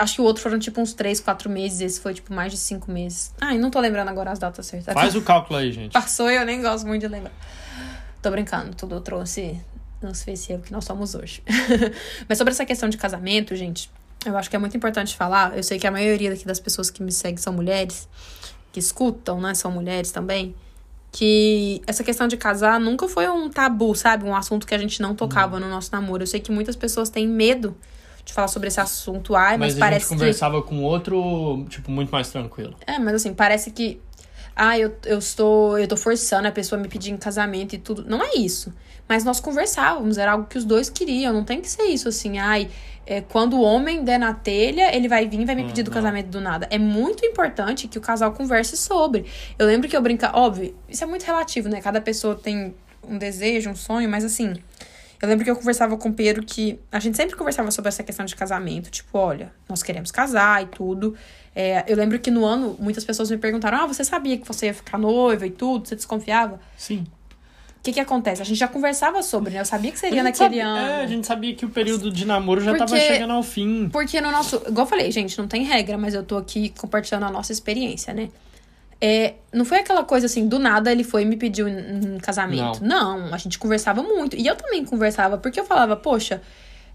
[0.00, 2.56] Acho que o outro foram tipo uns três, quatro meses, esse foi tipo mais de
[2.56, 3.34] cinco meses.
[3.38, 4.94] Ai, não tô lembrando agora as datas certas.
[4.94, 5.92] Faz o cálculo aí, gente.
[5.92, 7.32] Passou e eu nem gosto muito de lembrar.
[8.22, 9.60] Tô brincando, tudo trouxe
[10.02, 11.42] nos fez ser o que nós somos hoje.
[12.26, 13.90] Mas sobre essa questão de casamento, gente,
[14.26, 15.56] eu acho que é muito importante falar.
[15.56, 18.08] Eu sei que a maioria daqui das pessoas que me seguem são mulheres,
[18.72, 19.54] que escutam, né?
[19.54, 20.54] São mulheres também.
[21.12, 24.24] Que essa questão de casar nunca foi um tabu, sabe?
[24.24, 25.62] Um assunto que a gente não tocava Uhum.
[25.62, 26.22] no nosso namoro.
[26.22, 27.76] Eu sei que muitas pessoas têm medo
[28.24, 29.34] de falar sobre esse assunto.
[29.34, 30.14] Ai, mas, Mas, a parece gente que.
[30.20, 32.76] conversava com outro, tipo, muito mais tranquilo.
[32.86, 34.00] É, mas assim, parece que.
[34.54, 35.76] Ah, eu, eu estou.
[35.78, 38.04] Eu tô forçando a pessoa a me pedir em casamento e tudo.
[38.08, 38.72] Não é isso.
[39.08, 41.32] Mas nós conversávamos, era algo que os dois queriam.
[41.32, 42.70] Não tem que ser isso assim, ai.
[43.10, 45.88] É, quando o homem der na telha, ele vai vir e vai me pedir do
[45.88, 45.94] Uhum.
[45.94, 46.68] casamento do nada.
[46.70, 49.26] É muito importante que o casal converse sobre.
[49.58, 50.38] Eu lembro que eu brincava.
[50.38, 51.80] Óbvio, isso é muito relativo, né?
[51.80, 52.72] Cada pessoa tem
[53.06, 54.54] um desejo, um sonho, mas assim.
[55.20, 58.02] Eu lembro que eu conversava com o Pedro que a gente sempre conversava sobre essa
[58.02, 58.90] questão de casamento.
[58.90, 61.14] Tipo, olha, nós queremos casar e tudo.
[61.54, 64.66] É, eu lembro que no ano muitas pessoas me perguntaram: Ah, você sabia que você
[64.66, 65.86] ia ficar noiva e tudo?
[65.88, 66.58] Você desconfiava?
[66.76, 67.04] Sim.
[67.80, 68.42] O que que acontece?
[68.42, 69.60] A gente já conversava sobre, né?
[69.60, 70.86] Eu sabia que seria naquele sabia- ano.
[70.86, 73.88] É, a gente sabia que o período de namoro já tava Porque- chegando ao fim.
[73.90, 74.56] Porque no nosso.
[74.68, 78.12] Igual eu falei, gente, não tem regra, mas eu tô aqui compartilhando a nossa experiência,
[78.12, 78.28] né?
[79.00, 82.84] É, não foi aquela coisa assim, do nada ele foi e me pediu em casamento.
[82.84, 83.32] Não.
[83.32, 84.36] a gente conversava muito.
[84.36, 86.42] E eu também conversava, porque eu falava, poxa,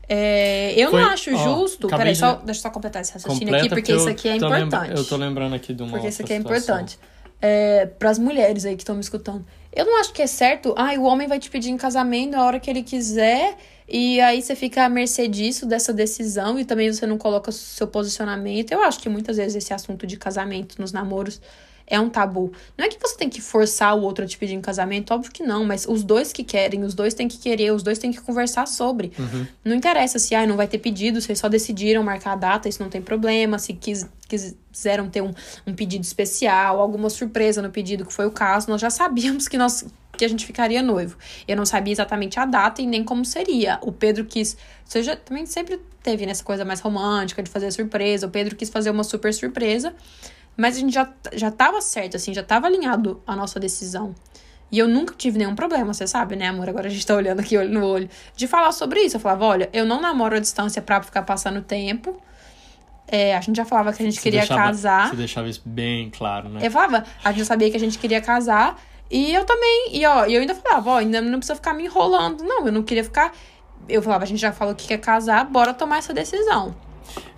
[0.07, 1.87] é, eu Foi- não acho ó, justo.
[1.87, 4.37] Peraí, de- só, deixa eu só completar esse raciocínio Completa, aqui, porque isso aqui é
[4.37, 4.97] tô lembra- importante.
[4.99, 6.75] eu tô lembrando aqui de uma Porque isso aqui é situação.
[6.75, 6.99] importante.
[7.41, 9.43] É, para as mulheres aí que estão me escutando.
[9.75, 10.73] Eu não acho que é certo.
[10.77, 13.57] Ai, o homem vai te pedir em casamento na hora que ele quiser.
[13.87, 16.57] E aí você fica à mercê disso, dessa decisão.
[16.57, 18.71] E também você não coloca seu posicionamento.
[18.71, 21.41] Eu acho que muitas vezes esse assunto de casamento nos namoros
[21.87, 22.51] é um tabu.
[22.77, 25.31] Não é que você tem que forçar o outro a te pedir em casamento, óbvio
[25.31, 28.11] que não, mas os dois que querem, os dois têm que querer, os dois têm
[28.11, 29.11] que conversar sobre.
[29.17, 29.47] Uhum.
[29.63, 32.81] Não interessa se ai, não vai ter pedido, vocês só decidiram marcar a data, isso
[32.81, 33.59] não tem problema.
[33.59, 35.33] Se quis, quiseram ter um,
[35.67, 39.57] um pedido especial, alguma surpresa no pedido, que foi o caso, nós já sabíamos que
[39.57, 41.17] nós que a gente ficaria noivo.
[41.45, 43.77] Eu não sabia exatamente a data e nem como seria.
[43.81, 44.55] O Pedro quis.
[44.85, 48.25] Você já também sempre teve nessa coisa mais romântica de fazer surpresa.
[48.25, 49.93] O Pedro quis fazer uma super surpresa.
[50.57, 54.15] Mas a gente já, já tava certo, assim, já tava alinhado a nossa decisão.
[54.71, 56.67] E eu nunca tive nenhum problema, você sabe, né, amor?
[56.69, 58.09] Agora a gente tá olhando aqui olho no olho.
[58.35, 59.15] De falar sobre isso.
[59.17, 62.19] Eu falava, olha, eu não namoro à distância pra ficar passando tempo.
[63.07, 65.09] É, a gente já falava que a gente Você queria deixava- casar.
[65.09, 66.59] Você deixava isso bem claro, né?
[66.65, 68.81] Eu falava, a gente já sabia que a gente queria casar.
[69.11, 71.85] E eu também, e ó, e eu ainda falava, ó, ainda não precisa ficar me
[71.85, 72.43] enrolando.
[72.43, 73.31] Não, eu não queria ficar.
[73.87, 76.75] Eu falava, a gente já falou que quer casar, bora tomar essa decisão.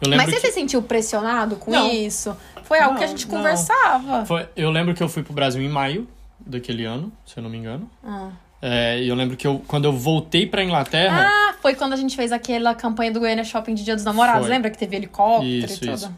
[0.08, 1.90] Mas você que se sentiu pressionado com Não.
[1.92, 2.36] isso?
[2.64, 3.38] Foi algo que a Não, gente não.
[3.38, 4.26] conversava.
[4.26, 6.08] foi- eu lembro que eu fui pro Brasil em maio
[6.40, 7.90] daquele ano, se eu não me engano.
[8.04, 8.30] Ah.
[8.62, 11.96] É, e eu lembro que eu, quando eu voltei pra Inglaterra, Ah, foi quando a
[11.96, 14.42] gente fez aquela campanha do Goiânia Shopping de Dia dos Namorados.
[14.48, 14.50] Foi.
[14.50, 15.94] Lembra que teve helicóptero Isso, e tudo?
[15.94, 16.14] isso.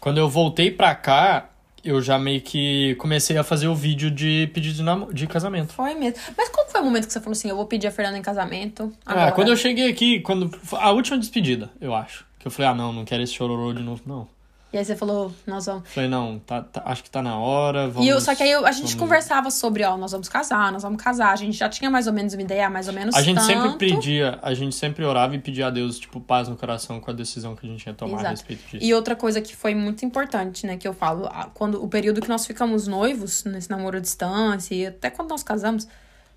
[0.00, 1.48] quando eu voltei pra cá,
[1.84, 5.72] eu já meio que comecei a fazer o vídeo de pedido de, namo- de casamento.
[5.72, 6.18] Foi mesmo.
[6.36, 8.22] Mas qual foi o momento que você falou assim, eu vou pedir a Fernanda em
[8.22, 9.32] casamento Ah, agora?
[9.32, 12.26] quando eu cheguei aqui, quando a última despedida, eu acho.
[12.38, 14.28] Que eu falei, ah, não, não quero esse chororô de novo, não.
[14.70, 15.88] E aí você falou, nós vamos...
[15.88, 18.04] Falei, não, tá, tá- acho que tá na hora, vamos...
[18.06, 20.70] e eu, só que aí eu- a gente vamos- conversava sobre, ó, nós vamos casar,
[20.70, 21.32] nós vamos casar.
[21.32, 23.46] A gente já tinha mais ou menos uma ideia, mais ou menos A gente tanto.
[23.46, 27.10] sempre pedia, a gente sempre orava e pedia a Deus, tipo, paz no coração com
[27.10, 28.30] a decisão que a gente ia tomar a Exato.
[28.34, 28.84] respeito disso.
[28.84, 32.20] E outra coisa que foi muito importante, né, que eu falo, a- quando o período
[32.20, 35.88] que nós ficamos noivos, nesse namoro à distância, e até quando nós casamos,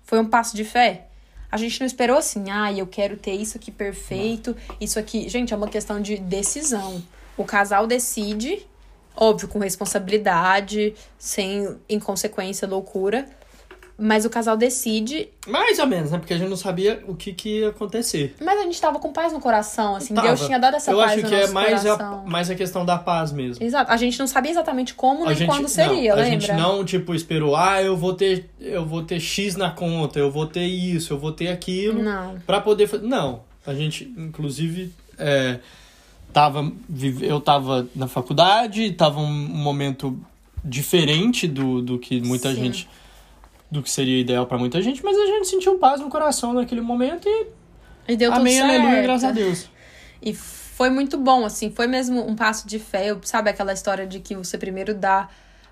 [0.04, 1.06] foi um passo de fé.
[1.52, 5.28] A gente não esperou assim, ah, eu quero ter isso aqui perfeito, isso aqui.
[5.28, 7.02] Gente, é uma questão de decisão.
[7.36, 8.66] O casal decide,
[9.14, 13.28] óbvio, com responsabilidade, sem inconsequência, loucura.
[13.98, 16.18] Mas o casal decide, Mais ou menos, né?
[16.18, 18.34] Porque a gente não sabia o que, que ia acontecer.
[18.40, 20.28] mas a gente tava com paz no coração, assim, Tava.
[20.28, 22.84] Deus tinha dado essa eu paz acho no que é mais a, mais a questão
[22.84, 23.64] da paz mesmo.
[23.64, 23.92] Exato.
[23.92, 26.40] A gente não sabia exatamente como A nem gente, quando seria, não, a lembra?
[26.40, 30.30] gente não, tipo, esperou, ah, eu vou ter, eu vou ter X na conta, eu
[30.30, 32.02] vou ter isso, eu vou ter aquilo.
[32.02, 32.36] Não.
[32.46, 33.06] Pra poder fazer.
[33.06, 33.42] Não.
[33.64, 35.58] A gente, inclusive, é,
[36.32, 36.72] tava,
[37.20, 40.18] eu tava na faculdade, tava um momento
[40.64, 42.56] diferente do, do que muita Sim.
[42.56, 42.88] gente.
[43.72, 46.80] Do que seria ideal pra muita gente, mas a gente sentiu paz no coração naquele
[46.82, 47.46] momento e.
[48.06, 48.80] E deu amém, tudo certo.
[48.82, 49.68] aleluia, graças a Deus.
[50.20, 53.10] E foi muito bom, assim, foi mesmo um passo de fé.
[53.10, 55.28] Eu- Sabe aquela história de que você primeiro dá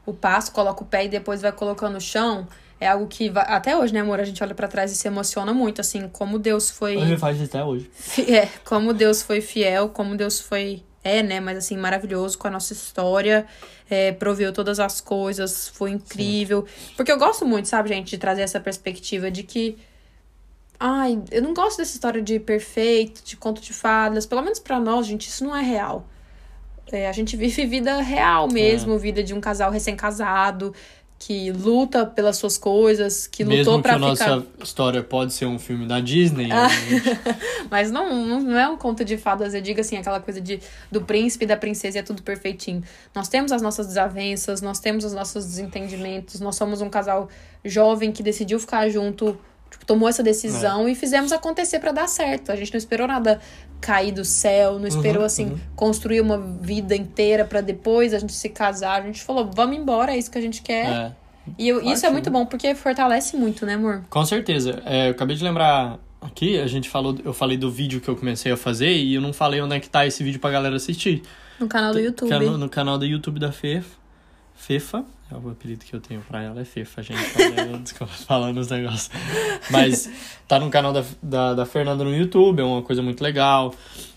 [0.07, 2.49] o passo, coloca o pé e depois vai colocando no chão?
[2.81, 4.19] É algo que vai- até hoje, né, amor?
[4.21, 6.97] A gente olha pra trás e se emociona muito, assim, como Deus foi.
[6.99, 7.91] Gente faz até hoje.
[8.27, 11.41] É, como Deus foi fiel, como Deus foi é, né?
[11.41, 13.47] Mas assim, maravilhoso com a nossa história.
[13.91, 16.65] É, proveu todas as coisas, foi incrível.
[16.67, 16.93] Sim.
[16.97, 19.77] Porque eu gosto muito, sabe, gente, de trazer essa perspectiva de que.
[20.79, 24.25] Ai, eu não gosto dessa história de perfeito, de conto de fadas.
[24.25, 26.07] Pelo menos para nós, gente, isso não é real.
[26.93, 28.99] É, a gente vive vida real mesmo, é.
[28.99, 30.75] vida de um casal recém-casado,
[31.23, 34.07] que luta pelas suas coisas, que Mesmo lutou para ficar...
[34.07, 36.49] Mesmo que a nossa história pode ser um filme da Disney.
[36.49, 36.57] Né?
[37.71, 41.03] Mas não, não é um conto de fadas, eu digo assim, aquela coisa de do
[41.03, 42.83] príncipe e da princesa é tudo perfeitinho.
[43.15, 47.29] Nós temos as nossas desavenças, nós temos os nossos desentendimentos, nós somos um casal
[47.63, 49.39] jovem que decidiu ficar junto
[49.71, 50.93] Tipo, tomou essa decisão é.
[50.93, 52.51] e fizemos acontecer para dar certo.
[52.51, 53.41] A gente não esperou nada
[53.81, 55.59] cair do céu, não esperou, uhum, assim, uhum.
[55.75, 59.03] construir uma vida inteira para depois a gente se casar.
[59.03, 60.87] A gente falou, vamos embora, é isso que a gente quer.
[60.87, 61.13] É.
[61.59, 64.03] E eu, isso é muito bom, porque fortalece muito, né, amor?
[64.11, 64.83] Com certeza.
[64.85, 68.17] É, eu acabei de lembrar aqui, a gente falou, eu falei do vídeo que eu
[68.17, 70.77] comecei a fazer e eu não falei onde é que tá esse vídeo pra galera
[70.77, 71.23] assistir.
[71.59, 72.31] No canal do YouTube.
[72.31, 73.99] No, no canal do YouTube da Fefa.
[74.55, 75.03] Fefa, é
[75.37, 77.21] o apelido que eu tenho pra ela, é Fefa, gente.
[77.83, 79.11] Desculpa falando os negócios.
[79.71, 80.11] Mas
[80.49, 83.75] tá no canal da, da, da, Fernanda no YouTube, é uma coisa muito legal.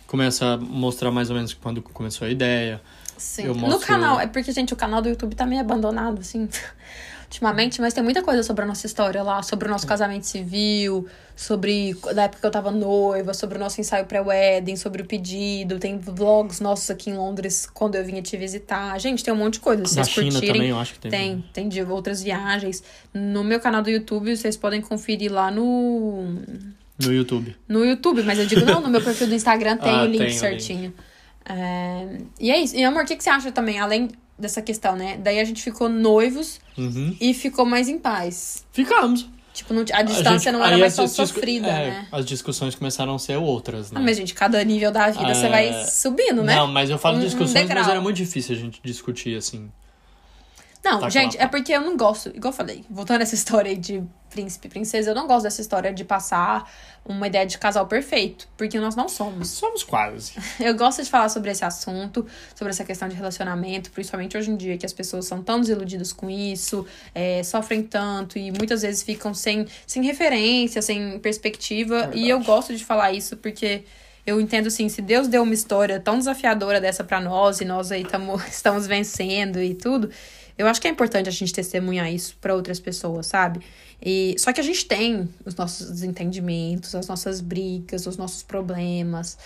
[0.07, 2.81] Começa a mostrar mais ou menos quando começou a ideia.
[3.17, 3.47] Sim.
[3.47, 3.69] Mostro...
[3.69, 6.47] No canal, é porque, gente, o canal do YouTube tá meio abandonado, assim
[7.33, 11.07] ultimamente, mas tem muita coisa sobre a nossa história lá, sobre o nosso casamento civil,
[11.35, 15.79] sobre da época que eu tava noiva, sobre o nosso ensaio pré-wedding, sobre o pedido.
[15.79, 18.99] Tem vlogs nossos aqui em Londres quando eu vinha te visitar.
[18.99, 19.83] Gente, tem um monte de coisa.
[19.85, 21.11] Se vocês China curtirem, também, eu acho que tem.
[21.11, 22.83] Tem, tem de outras viagens.
[23.11, 26.35] No meu canal do YouTube, vocês podem conferir lá no.
[27.03, 27.55] No YouTube.
[27.67, 30.19] No YouTube, mas eu digo, não, no meu perfil do Instagram tem ah, o link
[30.19, 30.93] tem certinho.
[31.45, 32.19] É...
[32.39, 32.75] E é isso.
[32.75, 33.79] E amor, o que, que você acha também?
[33.79, 34.09] Além
[34.43, 35.17] dessa questão, né?
[35.17, 37.15] Daí a gente ficou noivos uhum.
[37.19, 38.63] e ficou mais em paz.
[38.71, 39.27] Ficamos.
[39.53, 42.07] Tipo, não, a distância a gente, não era mais tão sofrida, é, né?
[42.11, 43.99] As discussões começaram a ser outras, né?
[43.99, 45.33] Ah, mas, gente, cada nível da vida é...
[45.33, 46.55] você vai subindo, né?
[46.55, 49.71] Não, mas eu falo um, discussões, um mas era muito difícil a gente discutir, assim.
[50.83, 53.77] Não, tá gente, é porque eu não gosto, igual eu falei, voltando essa história aí
[53.77, 56.69] de príncipe e princesa, eu não gosto dessa história de passar
[57.05, 59.49] uma ideia de casal perfeito, porque nós não somos.
[59.49, 60.33] Somos quase.
[60.59, 64.55] Eu gosto de falar sobre esse assunto, sobre essa questão de relacionamento, principalmente hoje em
[64.55, 69.03] dia, que as pessoas são tão desiludidas com isso, é, sofrem tanto e muitas vezes
[69.03, 72.09] ficam sem, sem referência, sem perspectiva.
[72.13, 73.83] É e eu gosto de falar isso porque
[74.25, 77.91] eu entendo assim, se Deus deu uma história tão desafiadora dessa para nós e nós
[77.91, 80.09] aí tamo, estamos vencendo e tudo,
[80.57, 83.61] eu acho que é importante a gente testemunhar isso para outras pessoas, sabe?
[84.01, 89.37] E só que a gente tem os nossos desentendimentos, as nossas brigas, os nossos problemas.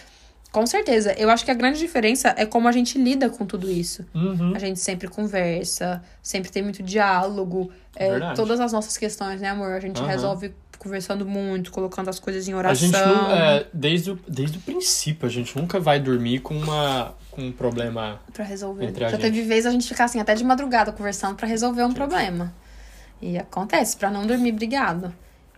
[0.51, 1.13] Com certeza.
[1.13, 4.05] Eu acho que a grande diferença é como a gente lida com tudo isso.
[4.13, 4.53] Uhum.
[4.55, 7.71] A gente sempre conversa, sempre tem muito diálogo.
[7.95, 9.73] É, todas as nossas questões, né, amor?
[9.73, 10.07] A gente uhum.
[10.07, 12.89] resolve conversando muito, colocando as coisas em oração.
[12.89, 16.55] A gente não, é, desde, o, desde o princípio, a gente nunca vai dormir com
[16.55, 18.91] uma com um problema para resolver.
[18.97, 19.21] Já gente.
[19.21, 22.51] teve vez a gente ficar assim até de madrugada conversando para resolver um problema.
[23.21, 25.13] E acontece, para não dormir brigado.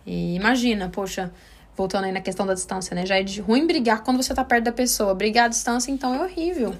[0.06, 1.32] E imagina, poxa,
[1.76, 3.06] voltando aí na questão da distância, né?
[3.06, 5.14] Já é de ruim brigar quando você tá perto da pessoa.
[5.14, 6.74] Brigar à distância, então, é horrível.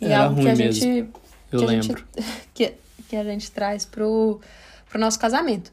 [0.00, 0.86] E é, é algo que a gente.
[0.86, 1.12] Mesmo.
[1.50, 2.04] Eu que lembro.
[2.16, 2.74] A gente, que,
[3.08, 4.40] que a gente traz pro,
[4.90, 5.72] pro nosso casamento.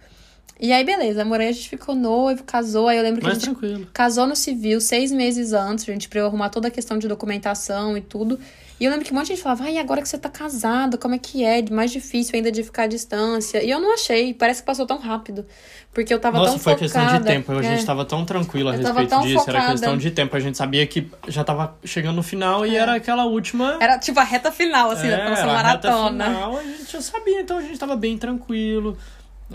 [0.60, 2.88] E aí, beleza, amor, aí a gente ficou noivo, casou.
[2.88, 3.88] Aí eu lembro que Mais a gente tranquilo.
[3.92, 7.98] casou no civil seis meses antes, gente, pra eu arrumar toda a questão de documentação
[7.98, 8.40] e tudo.
[8.80, 10.98] E eu lembro que um monte de gente falava, ai, agora que você tá casado,
[10.98, 11.64] como é que é?
[11.72, 13.64] Mais difícil ainda de ficar à distância.
[13.64, 15.46] E eu não achei, parece que passou tão rápido.
[15.94, 16.94] Porque eu tava Nossa, tão foi focada.
[16.94, 17.86] questão de tempo, a gente é.
[17.86, 19.40] tava tão tranquilo a eu respeito disso.
[19.40, 19.58] Focada.
[19.58, 22.70] Era questão de tempo, a gente sabia que já tava chegando no final é.
[22.70, 23.78] e era aquela última.
[23.80, 26.26] Era tipo a reta final, assim, é, da nossa maratona.
[26.26, 28.98] A reta final, a gente já sabia, então a gente tava bem tranquilo.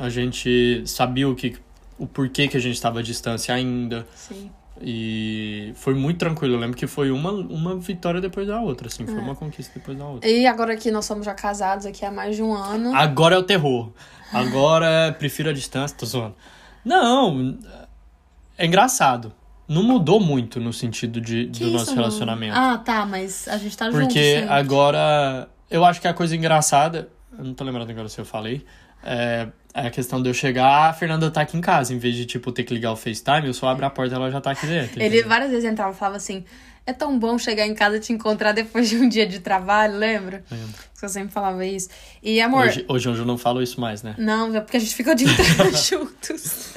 [0.01, 1.57] A gente sabia o que
[1.99, 4.07] o porquê que a gente estava à distância ainda.
[4.17, 4.51] Sim.
[4.81, 6.55] E foi muito tranquilo.
[6.55, 9.05] Eu lembro que foi uma, uma vitória depois da outra, assim.
[9.05, 9.21] Foi é.
[9.21, 10.29] uma conquista depois da outra.
[10.29, 12.97] E agora que nós somos já casados aqui há mais de um ano.
[12.97, 13.91] Agora é o terror.
[14.33, 16.35] Agora prefiro a distância, tô zoando.
[16.83, 17.59] Não,
[18.57, 19.35] é engraçado.
[19.69, 22.57] Não mudou muito no sentido de, do nosso relacionamento.
[22.57, 24.15] Ah, tá, mas a gente tá Porque junto.
[24.15, 25.49] Porque agora.
[25.71, 27.09] Eu acho que a coisa engraçada.
[27.39, 28.65] Eu não tô lembrando agora se eu falei.
[29.05, 31.95] É, é a questão de eu chegar, a Fernanda tá aqui em casa.
[31.95, 34.17] Em vez de, tipo, ter que ligar o FaceTime, eu só abro a porta e
[34.17, 35.01] ela já tá aqui dentro.
[35.01, 36.45] Ele várias vezes entrava e falava assim:
[36.87, 39.97] é tão bom chegar em casa e te encontrar depois de um dia de trabalho,
[39.97, 40.45] lembra?
[40.51, 40.75] Lembro.
[41.01, 41.89] Eu sempre falava isso.
[42.23, 42.67] E, amor.
[42.67, 44.15] Hoje, hoje eu não falo isso mais, né?
[44.19, 46.75] Não, é porque a gente dia inteiro juntos.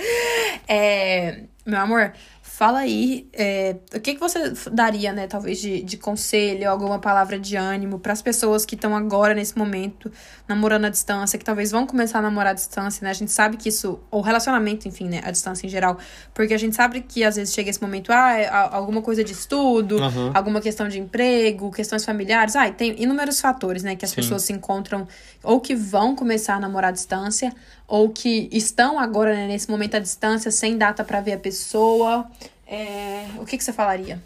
[0.68, 2.14] É, meu amor,
[2.56, 7.40] Fala aí, é, o que, que você daria, né, talvez, de, de conselho, alguma palavra
[7.40, 10.12] de ânimo para as pessoas que estão agora, nesse momento,
[10.48, 13.10] namorando à distância, que talvez vão começar a namorar à distância, né?
[13.10, 15.98] A gente sabe que isso, ou relacionamento, enfim, né, à distância em geral,
[16.32, 19.32] porque a gente sabe que às vezes chega esse momento, ah, é alguma coisa de
[19.32, 20.30] estudo, Uhum.
[20.32, 24.18] alguma questão de emprego, questões familiares, ah, tem inúmeros fatores, né, que as Sim.
[24.18, 25.08] pessoas se encontram
[25.44, 27.52] ou que vão começar a namorar à distância,
[27.88, 32.26] ou que estão agora, né, nesse momento à distância, sem data para ver a pessoa.
[32.66, 34.22] É, o que, que você falaria?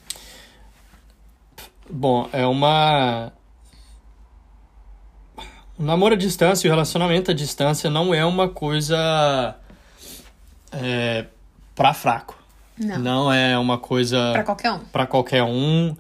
[1.90, 3.32] Bom, é uma.
[5.78, 9.56] O namoro à distância e o relacionamento à distância não é uma coisa.
[10.72, 11.26] É,
[11.76, 12.38] pra fraco.
[12.78, 13.34] Não.
[13.34, 14.80] é uma coisa Pra qualquer um.
[14.80, 15.96] para qualquer um.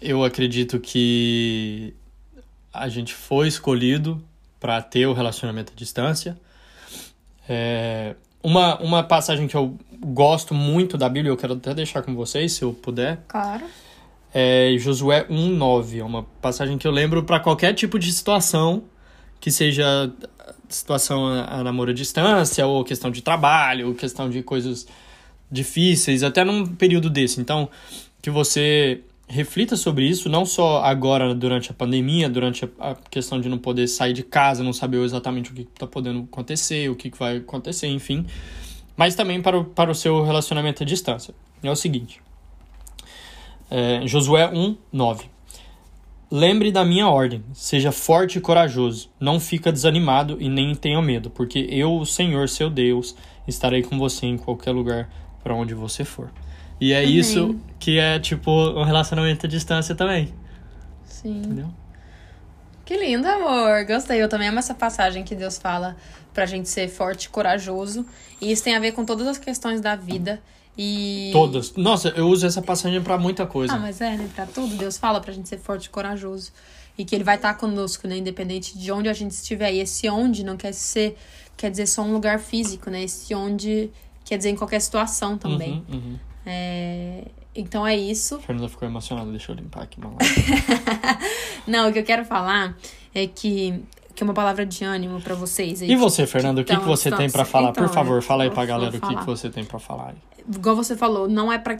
[0.00, 1.94] Eu acredito que
[2.72, 4.22] a gente foi escolhido
[4.60, 6.38] para ter o relacionamento à distância.
[7.54, 12.14] É, uma, uma passagem que eu gosto muito da Bíblia, eu quero até deixar com
[12.14, 13.64] vocês, se eu puder, Claro.
[14.32, 15.98] é Josué 1:9.
[16.00, 18.84] É uma passagem que eu lembro para qualquer tipo de situação,
[19.38, 20.10] que seja
[20.68, 24.86] situação a, a namoro à distância, ou questão de trabalho, ou questão de coisas
[25.50, 27.38] difíceis, até num período desse.
[27.40, 27.68] Então,
[28.22, 33.48] que você reflita sobre isso, não só agora durante a pandemia, durante a, questão de
[33.48, 37.10] não poder sair de casa, não saber exatamente o que está podendo acontecer, o que,
[37.10, 38.26] que vai acontecer, enfim,
[38.96, 41.34] mas também para o, para o seu relacionamento à distância.
[41.62, 42.20] É o seguinte.
[43.70, 45.32] É, Josué 1, 9.
[46.30, 51.28] Lembre da minha ordem, seja forte e corajoso, não fica desanimado e nem tenha medo,
[51.28, 53.14] porque eu, o Senhor, seu Deus,
[53.46, 55.10] estarei com você em qualquer lugar
[55.42, 56.30] para onde você for.
[56.82, 57.16] E é Amém.
[57.16, 60.34] isso que é tipo um relacionamento à distância também,
[61.04, 61.38] Sim.
[61.38, 61.68] entendeu?
[62.84, 63.84] Que lindo, amor.
[63.86, 64.20] Gostei.
[64.20, 65.96] Eu também amo essa passagem que Deus fala
[66.34, 68.04] pra gente ser forte e corajoso.
[68.40, 70.42] E isso tem a ver com todas as questões da vida.
[70.76, 71.30] E.
[71.32, 71.72] Todas.
[71.76, 73.74] Nossa, eu uso essa passagem para muita coisa.
[73.74, 74.28] Ah, mas é, né?
[74.34, 76.50] Pra tudo, Deus fala pra gente ser forte e corajoso.
[76.98, 78.16] E que Ele vai estar conosco, né?
[78.16, 79.72] Independente de onde a gente estiver.
[79.72, 81.16] E esse onde não quer ser,
[81.56, 83.04] quer dizer só um lugar físico, né?
[83.04, 83.88] Esse onde
[84.24, 85.84] quer dizer em qualquer situação também.
[85.88, 86.31] Uhum, uhum.
[86.44, 87.24] É,
[87.54, 88.36] Então é isso.
[88.36, 89.98] A Fernanda ficou emocionada, deixa eu limpar aqui
[91.66, 92.76] Não, o que eu quero falar
[93.14, 93.82] é que,
[94.14, 95.82] que é uma palavra de ânimo pra vocês.
[95.82, 97.70] aí E você, Fernanda, o que, que Então, você então, tem para falar?
[97.70, 100.14] então, Por favor, eu fala aí pra galera o que, que você tem para falar.
[100.54, 101.78] igual você falou, não é para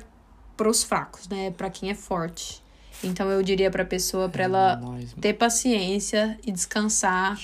[0.68, 1.46] os fracos, né?
[1.46, 2.62] É para quem é forte.
[3.02, 7.36] Então eu diria pra pessoa pra ela Nós- ter paciência e descansar,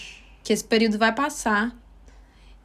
[0.45, 1.75] que esse período vai passar.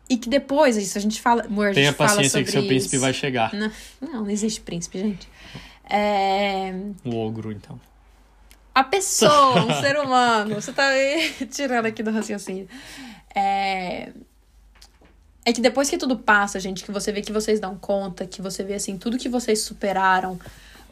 [0.10, 2.52] E que depois, isso a gente fala, amor, a gente Tenha fala paciência sobre que
[2.52, 3.02] seu príncipe isso.
[3.02, 3.54] vai chegar.
[3.54, 5.30] Não, não, não existe príncipe, gente.
[5.90, 6.74] É,
[7.06, 7.80] O ogro, então.
[8.76, 10.56] a pessoa, um ser humano.
[10.56, 12.68] Você tá me tirando aqui do raciocínio.
[13.34, 14.12] É...
[15.46, 18.42] é que depois que tudo passa, gente, que você vê que vocês dão conta, que
[18.42, 20.38] você vê, assim, tudo que vocês superaram,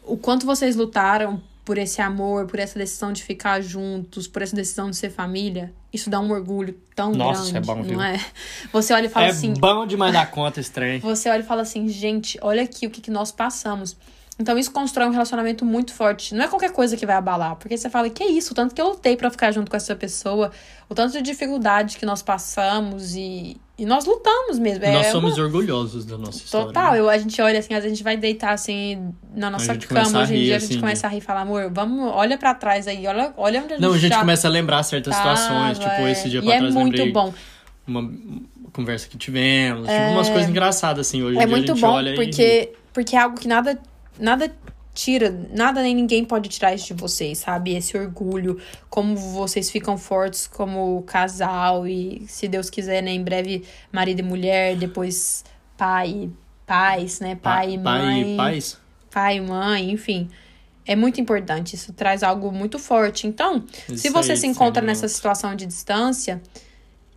[0.04, 4.54] o quanto vocês lutaram por esse amor, por essa decisão de ficar juntos, por essa
[4.54, 7.96] decisão de ser família, isso dá um orgulho tão Nossa, grande, é bom, viu?
[7.96, 8.18] não é?
[8.72, 10.98] Você olha e fala é assim, bom demais dar conta esse trem.
[10.98, 13.96] você olha e fala assim, gente, olha aqui o que, que nós passamos.
[14.38, 16.34] Então isso constrói um relacionamento muito forte.
[16.34, 18.74] Não é qualquer coisa que vai abalar, porque você fala, que é isso, o tanto
[18.74, 20.50] que eu lutei pra ficar junto com essa pessoa,
[20.88, 24.84] o tanto de dificuldade que nós passamos e, e nós lutamos mesmo.
[24.84, 25.44] Nós é somos uma...
[25.44, 26.66] orgulhosos da nossa história.
[26.66, 27.00] Total, né?
[27.00, 29.86] eu, a gente olha assim, às vezes a gente vai deitar assim na nossa gente
[29.86, 32.36] cama hoje em dia, a gente assim, começa a rir e fala, amor, vamos, olha
[32.36, 34.82] pra trás aí, olha, olha onde a gente Não, a gente já começa a lembrar
[34.82, 35.78] certas tava, situações.
[35.78, 36.12] Tipo, é.
[36.12, 37.34] esse dia E pra é trás muito lembrei bom.
[37.86, 38.12] uma
[38.72, 39.88] conversa que tivemos.
[39.88, 41.22] Tipo, umas coisas engraçadas, assim.
[41.22, 43.80] Hoje em É muito gente bom, olha e porque, porque é algo que nada,
[44.18, 44.52] nada
[44.94, 47.74] tira, nada nem ninguém pode tirar isso de vocês, sabe?
[47.74, 53.64] Esse orgulho, como vocês ficam fortes como casal e, se Deus quiser, né, em breve,
[53.90, 55.44] marido e mulher, depois
[55.76, 56.30] pai,
[56.66, 57.34] pais, né?
[57.36, 58.36] Pai e pai, mãe.
[58.36, 58.78] pais.
[59.10, 60.28] pai, mãe, enfim.
[60.84, 63.26] É muito importante, isso traz algo muito forte.
[63.26, 66.42] Então, se Isso você aí, se encontra nessa situação de distância,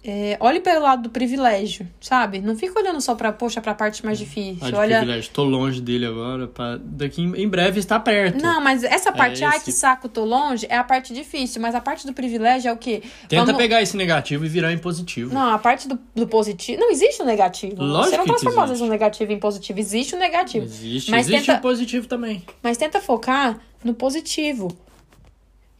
[0.07, 2.39] é, olhe pelo lado do privilégio, sabe?
[2.39, 4.59] Não fica olhando só pra, poxa, pra parte mais difícil.
[4.61, 4.97] Ah, Olha.
[4.99, 5.31] privilégio.
[5.33, 6.47] Tô longe dele agora.
[6.47, 6.77] Pra...
[6.79, 8.41] Daqui em breve está perto.
[8.41, 11.61] Não, mas essa parte, ai, esse- que saco, tô longe, é a parte difícil.
[11.61, 13.01] Mas a parte do privilégio é o quê?
[13.27, 15.33] Tenta Vamos- pegar esse negativo e virar em positivo.
[15.33, 16.79] Não, a parte do, do positivo.
[16.79, 17.81] Não existe o negativo.
[17.83, 19.79] Lógico Você não transforma às vezes o negativo em positivo.
[19.79, 20.65] Existe o negativo.
[20.65, 21.09] Existe.
[21.11, 22.43] Mas Existe tenta- o positivo também.
[22.61, 24.67] Mas tenta focar no positivo.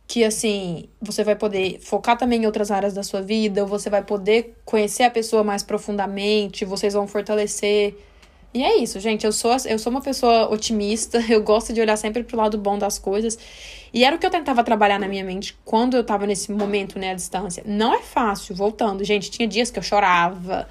[0.08, 4.04] Que assim, você vai poder focar também em outras áreas da sua vida, você vai
[4.04, 7.96] poder conhecer a pessoa mais profundamente, vocês vão fortalecer.
[8.54, 9.26] E é isso, gente.
[9.26, 12.78] Eu sou, eu sou uma pessoa otimista, eu gosto de olhar sempre pro lado bom
[12.78, 13.38] das coisas.
[13.94, 17.00] E era o que eu tentava trabalhar na minha mente quando eu tava nesse momento,
[17.00, 17.64] né, à distância.
[17.66, 19.04] Não é fácil, voltando.
[19.04, 20.68] Gente, tinha dias que eu chorava,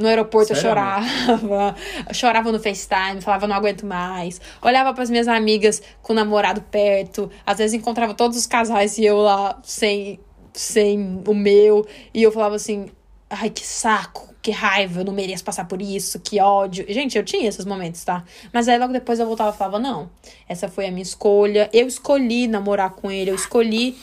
[0.00, 1.76] no aeroporto eu Sério, chorava.
[2.08, 4.40] Eu chorava no FaceTime, falava, não aguento mais.
[4.62, 7.30] Olhava pras minhas amigas com o namorado perto.
[7.44, 10.18] Às vezes encontrava todos os casais e eu lá sem,
[10.52, 11.86] sem o meu.
[12.14, 12.86] E eu falava assim,
[13.28, 16.84] ai, que saco, que raiva, eu não mereço passar por isso, que ódio.
[16.88, 18.24] Gente, eu tinha esses momentos, tá?
[18.52, 20.08] Mas aí logo depois eu voltava e falava, não,
[20.48, 21.68] essa foi a minha escolha.
[21.72, 23.96] Eu escolhi namorar com ele, eu escolhi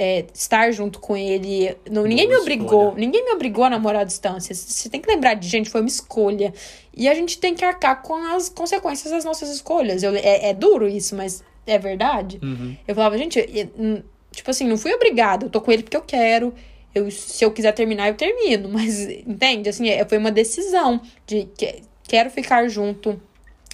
[0.00, 1.76] é, estar junto com ele.
[1.90, 3.00] Não, ninguém me Boa obrigou, escolha.
[3.00, 4.54] ninguém me obrigou a namorar à distância.
[4.54, 6.54] Você tem que lembrar de, gente, foi uma escolha.
[6.96, 10.02] E a gente tem que arcar com as consequências das nossas escolhas.
[10.04, 12.38] Eu, é, é duro isso, mas é verdade.
[12.42, 12.76] Uhum.
[12.86, 15.46] Eu falava, gente, eu- hum, tipo assim, não fui obrigada.
[15.46, 16.54] Eu tô com ele porque eu quero.
[16.94, 18.68] Eu, se eu quiser terminar, eu termino.
[18.72, 19.68] Mas, entende?
[19.68, 23.20] Assim, é, foi uma decisão de que quero ficar junto.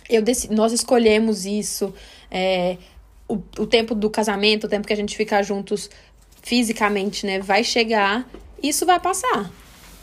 [0.08, 1.92] Eu nós escolhemos isso.
[2.30, 2.76] é,
[3.26, 5.88] o, o tempo do casamento, o tempo que a gente ficar juntos
[6.44, 7.40] fisicamente, né?
[7.40, 8.28] Vai chegar.
[8.62, 9.50] Isso vai passar.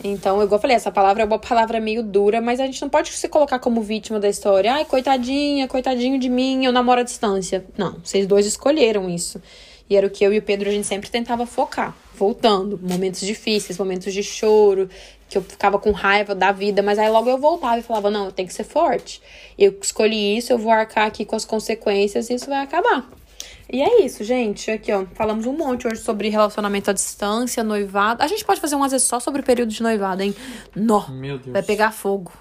[0.03, 2.89] Então, igual eu falei, essa palavra é uma palavra meio dura, mas a gente não
[2.89, 4.73] pode se colocar como vítima da história.
[4.73, 7.63] Ai, coitadinha, coitadinho de mim, eu namoro à distância.
[7.77, 9.39] Não, vocês dois escolheram isso.
[9.87, 11.95] E era o que eu e o Pedro a gente sempre tentava focar.
[12.15, 14.89] Voltando, momentos difíceis, momentos de choro,
[15.29, 18.25] que eu ficava com raiva da vida, mas aí logo eu voltava e falava: não,
[18.25, 19.21] eu tenho que ser forte.
[19.57, 23.07] Eu escolhi isso, eu vou arcar aqui com as consequências e isso vai acabar.
[23.71, 24.69] E é isso, gente.
[24.69, 25.05] Aqui, ó.
[25.15, 28.21] Falamos um monte hoje sobre relacionamento à distância, noivado.
[28.21, 30.35] A gente pode fazer um às vezes só sobre o período de noivado, hein?
[30.75, 31.07] Nó.
[31.09, 31.53] Meu Deus.
[31.53, 32.31] Vai pegar fogo.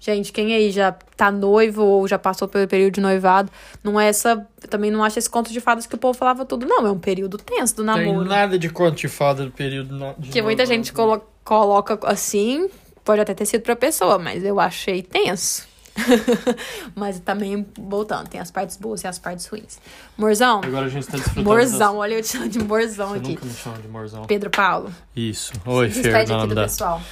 [0.00, 3.50] Gente, quem aí já tá noivo ou já passou pelo período de noivado,
[3.82, 4.46] não é essa.
[4.70, 6.86] Também não acho esse conto de fadas que o povo falava tudo, não.
[6.86, 8.24] É um período tenso do Tem namoro.
[8.24, 10.66] nada de conto de fada do período no- de Que muita noivado.
[10.66, 12.70] gente colo- coloca assim,
[13.04, 15.66] pode até ter sido pra pessoa, mas eu achei tenso.
[16.94, 19.78] mas também, voltando, tem as partes boas e as partes ruins.
[20.16, 21.44] Morzão, Agora a gente tá desfrutando.
[21.48, 23.28] morzão, olha eu te chamo de morzão Você aqui.
[23.30, 24.24] nunca me chama de morzão.
[24.26, 25.52] Pedro Paulo, Isso.
[25.64, 26.62] Oi, despede aqui do Fernanda.
[26.62, 27.02] pessoal.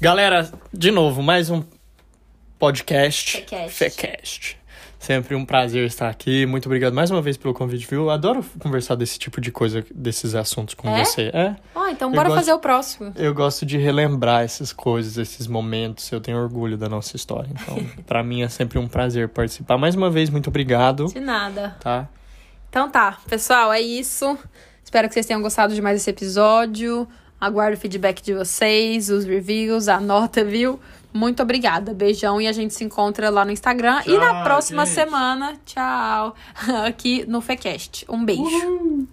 [0.00, 1.62] Galera, de novo, mais um
[2.58, 3.38] podcast.
[3.38, 3.70] Fecast.
[3.70, 4.58] Fecast.
[5.04, 6.46] Sempre um prazer estar aqui.
[6.46, 8.04] Muito obrigado mais uma vez pelo convite, viu?
[8.04, 11.04] Eu adoro conversar desse tipo de coisa, desses assuntos com É?
[11.04, 11.30] você.
[11.34, 11.54] É.
[11.74, 13.12] Ó, então bora gosto- fazer o próximo.
[13.14, 16.10] Eu gosto de relembrar essas coisas, esses momentos.
[16.10, 17.50] Eu tenho orgulho da nossa história.
[17.50, 17.76] Então,
[18.06, 19.76] pra mim é sempre um prazer participar.
[19.76, 21.04] Mais uma vez, muito obrigado.
[21.12, 21.76] De nada.
[21.80, 22.08] Tá?
[22.70, 24.38] Então tá, pessoal, é isso.
[24.82, 27.06] Espero que vocês tenham gostado de mais esse episódio.
[27.38, 30.80] Aguardo o feedback de vocês, os reviews, a nota, viu?
[31.14, 31.94] Muito obrigada.
[31.94, 34.02] Beijão e a gente se encontra lá no Instagram.
[34.04, 34.94] e na Tchau, próxima gente.
[34.96, 36.34] semana, tchau,
[36.84, 38.04] aqui no Fecast.
[38.08, 39.06] Um beijo.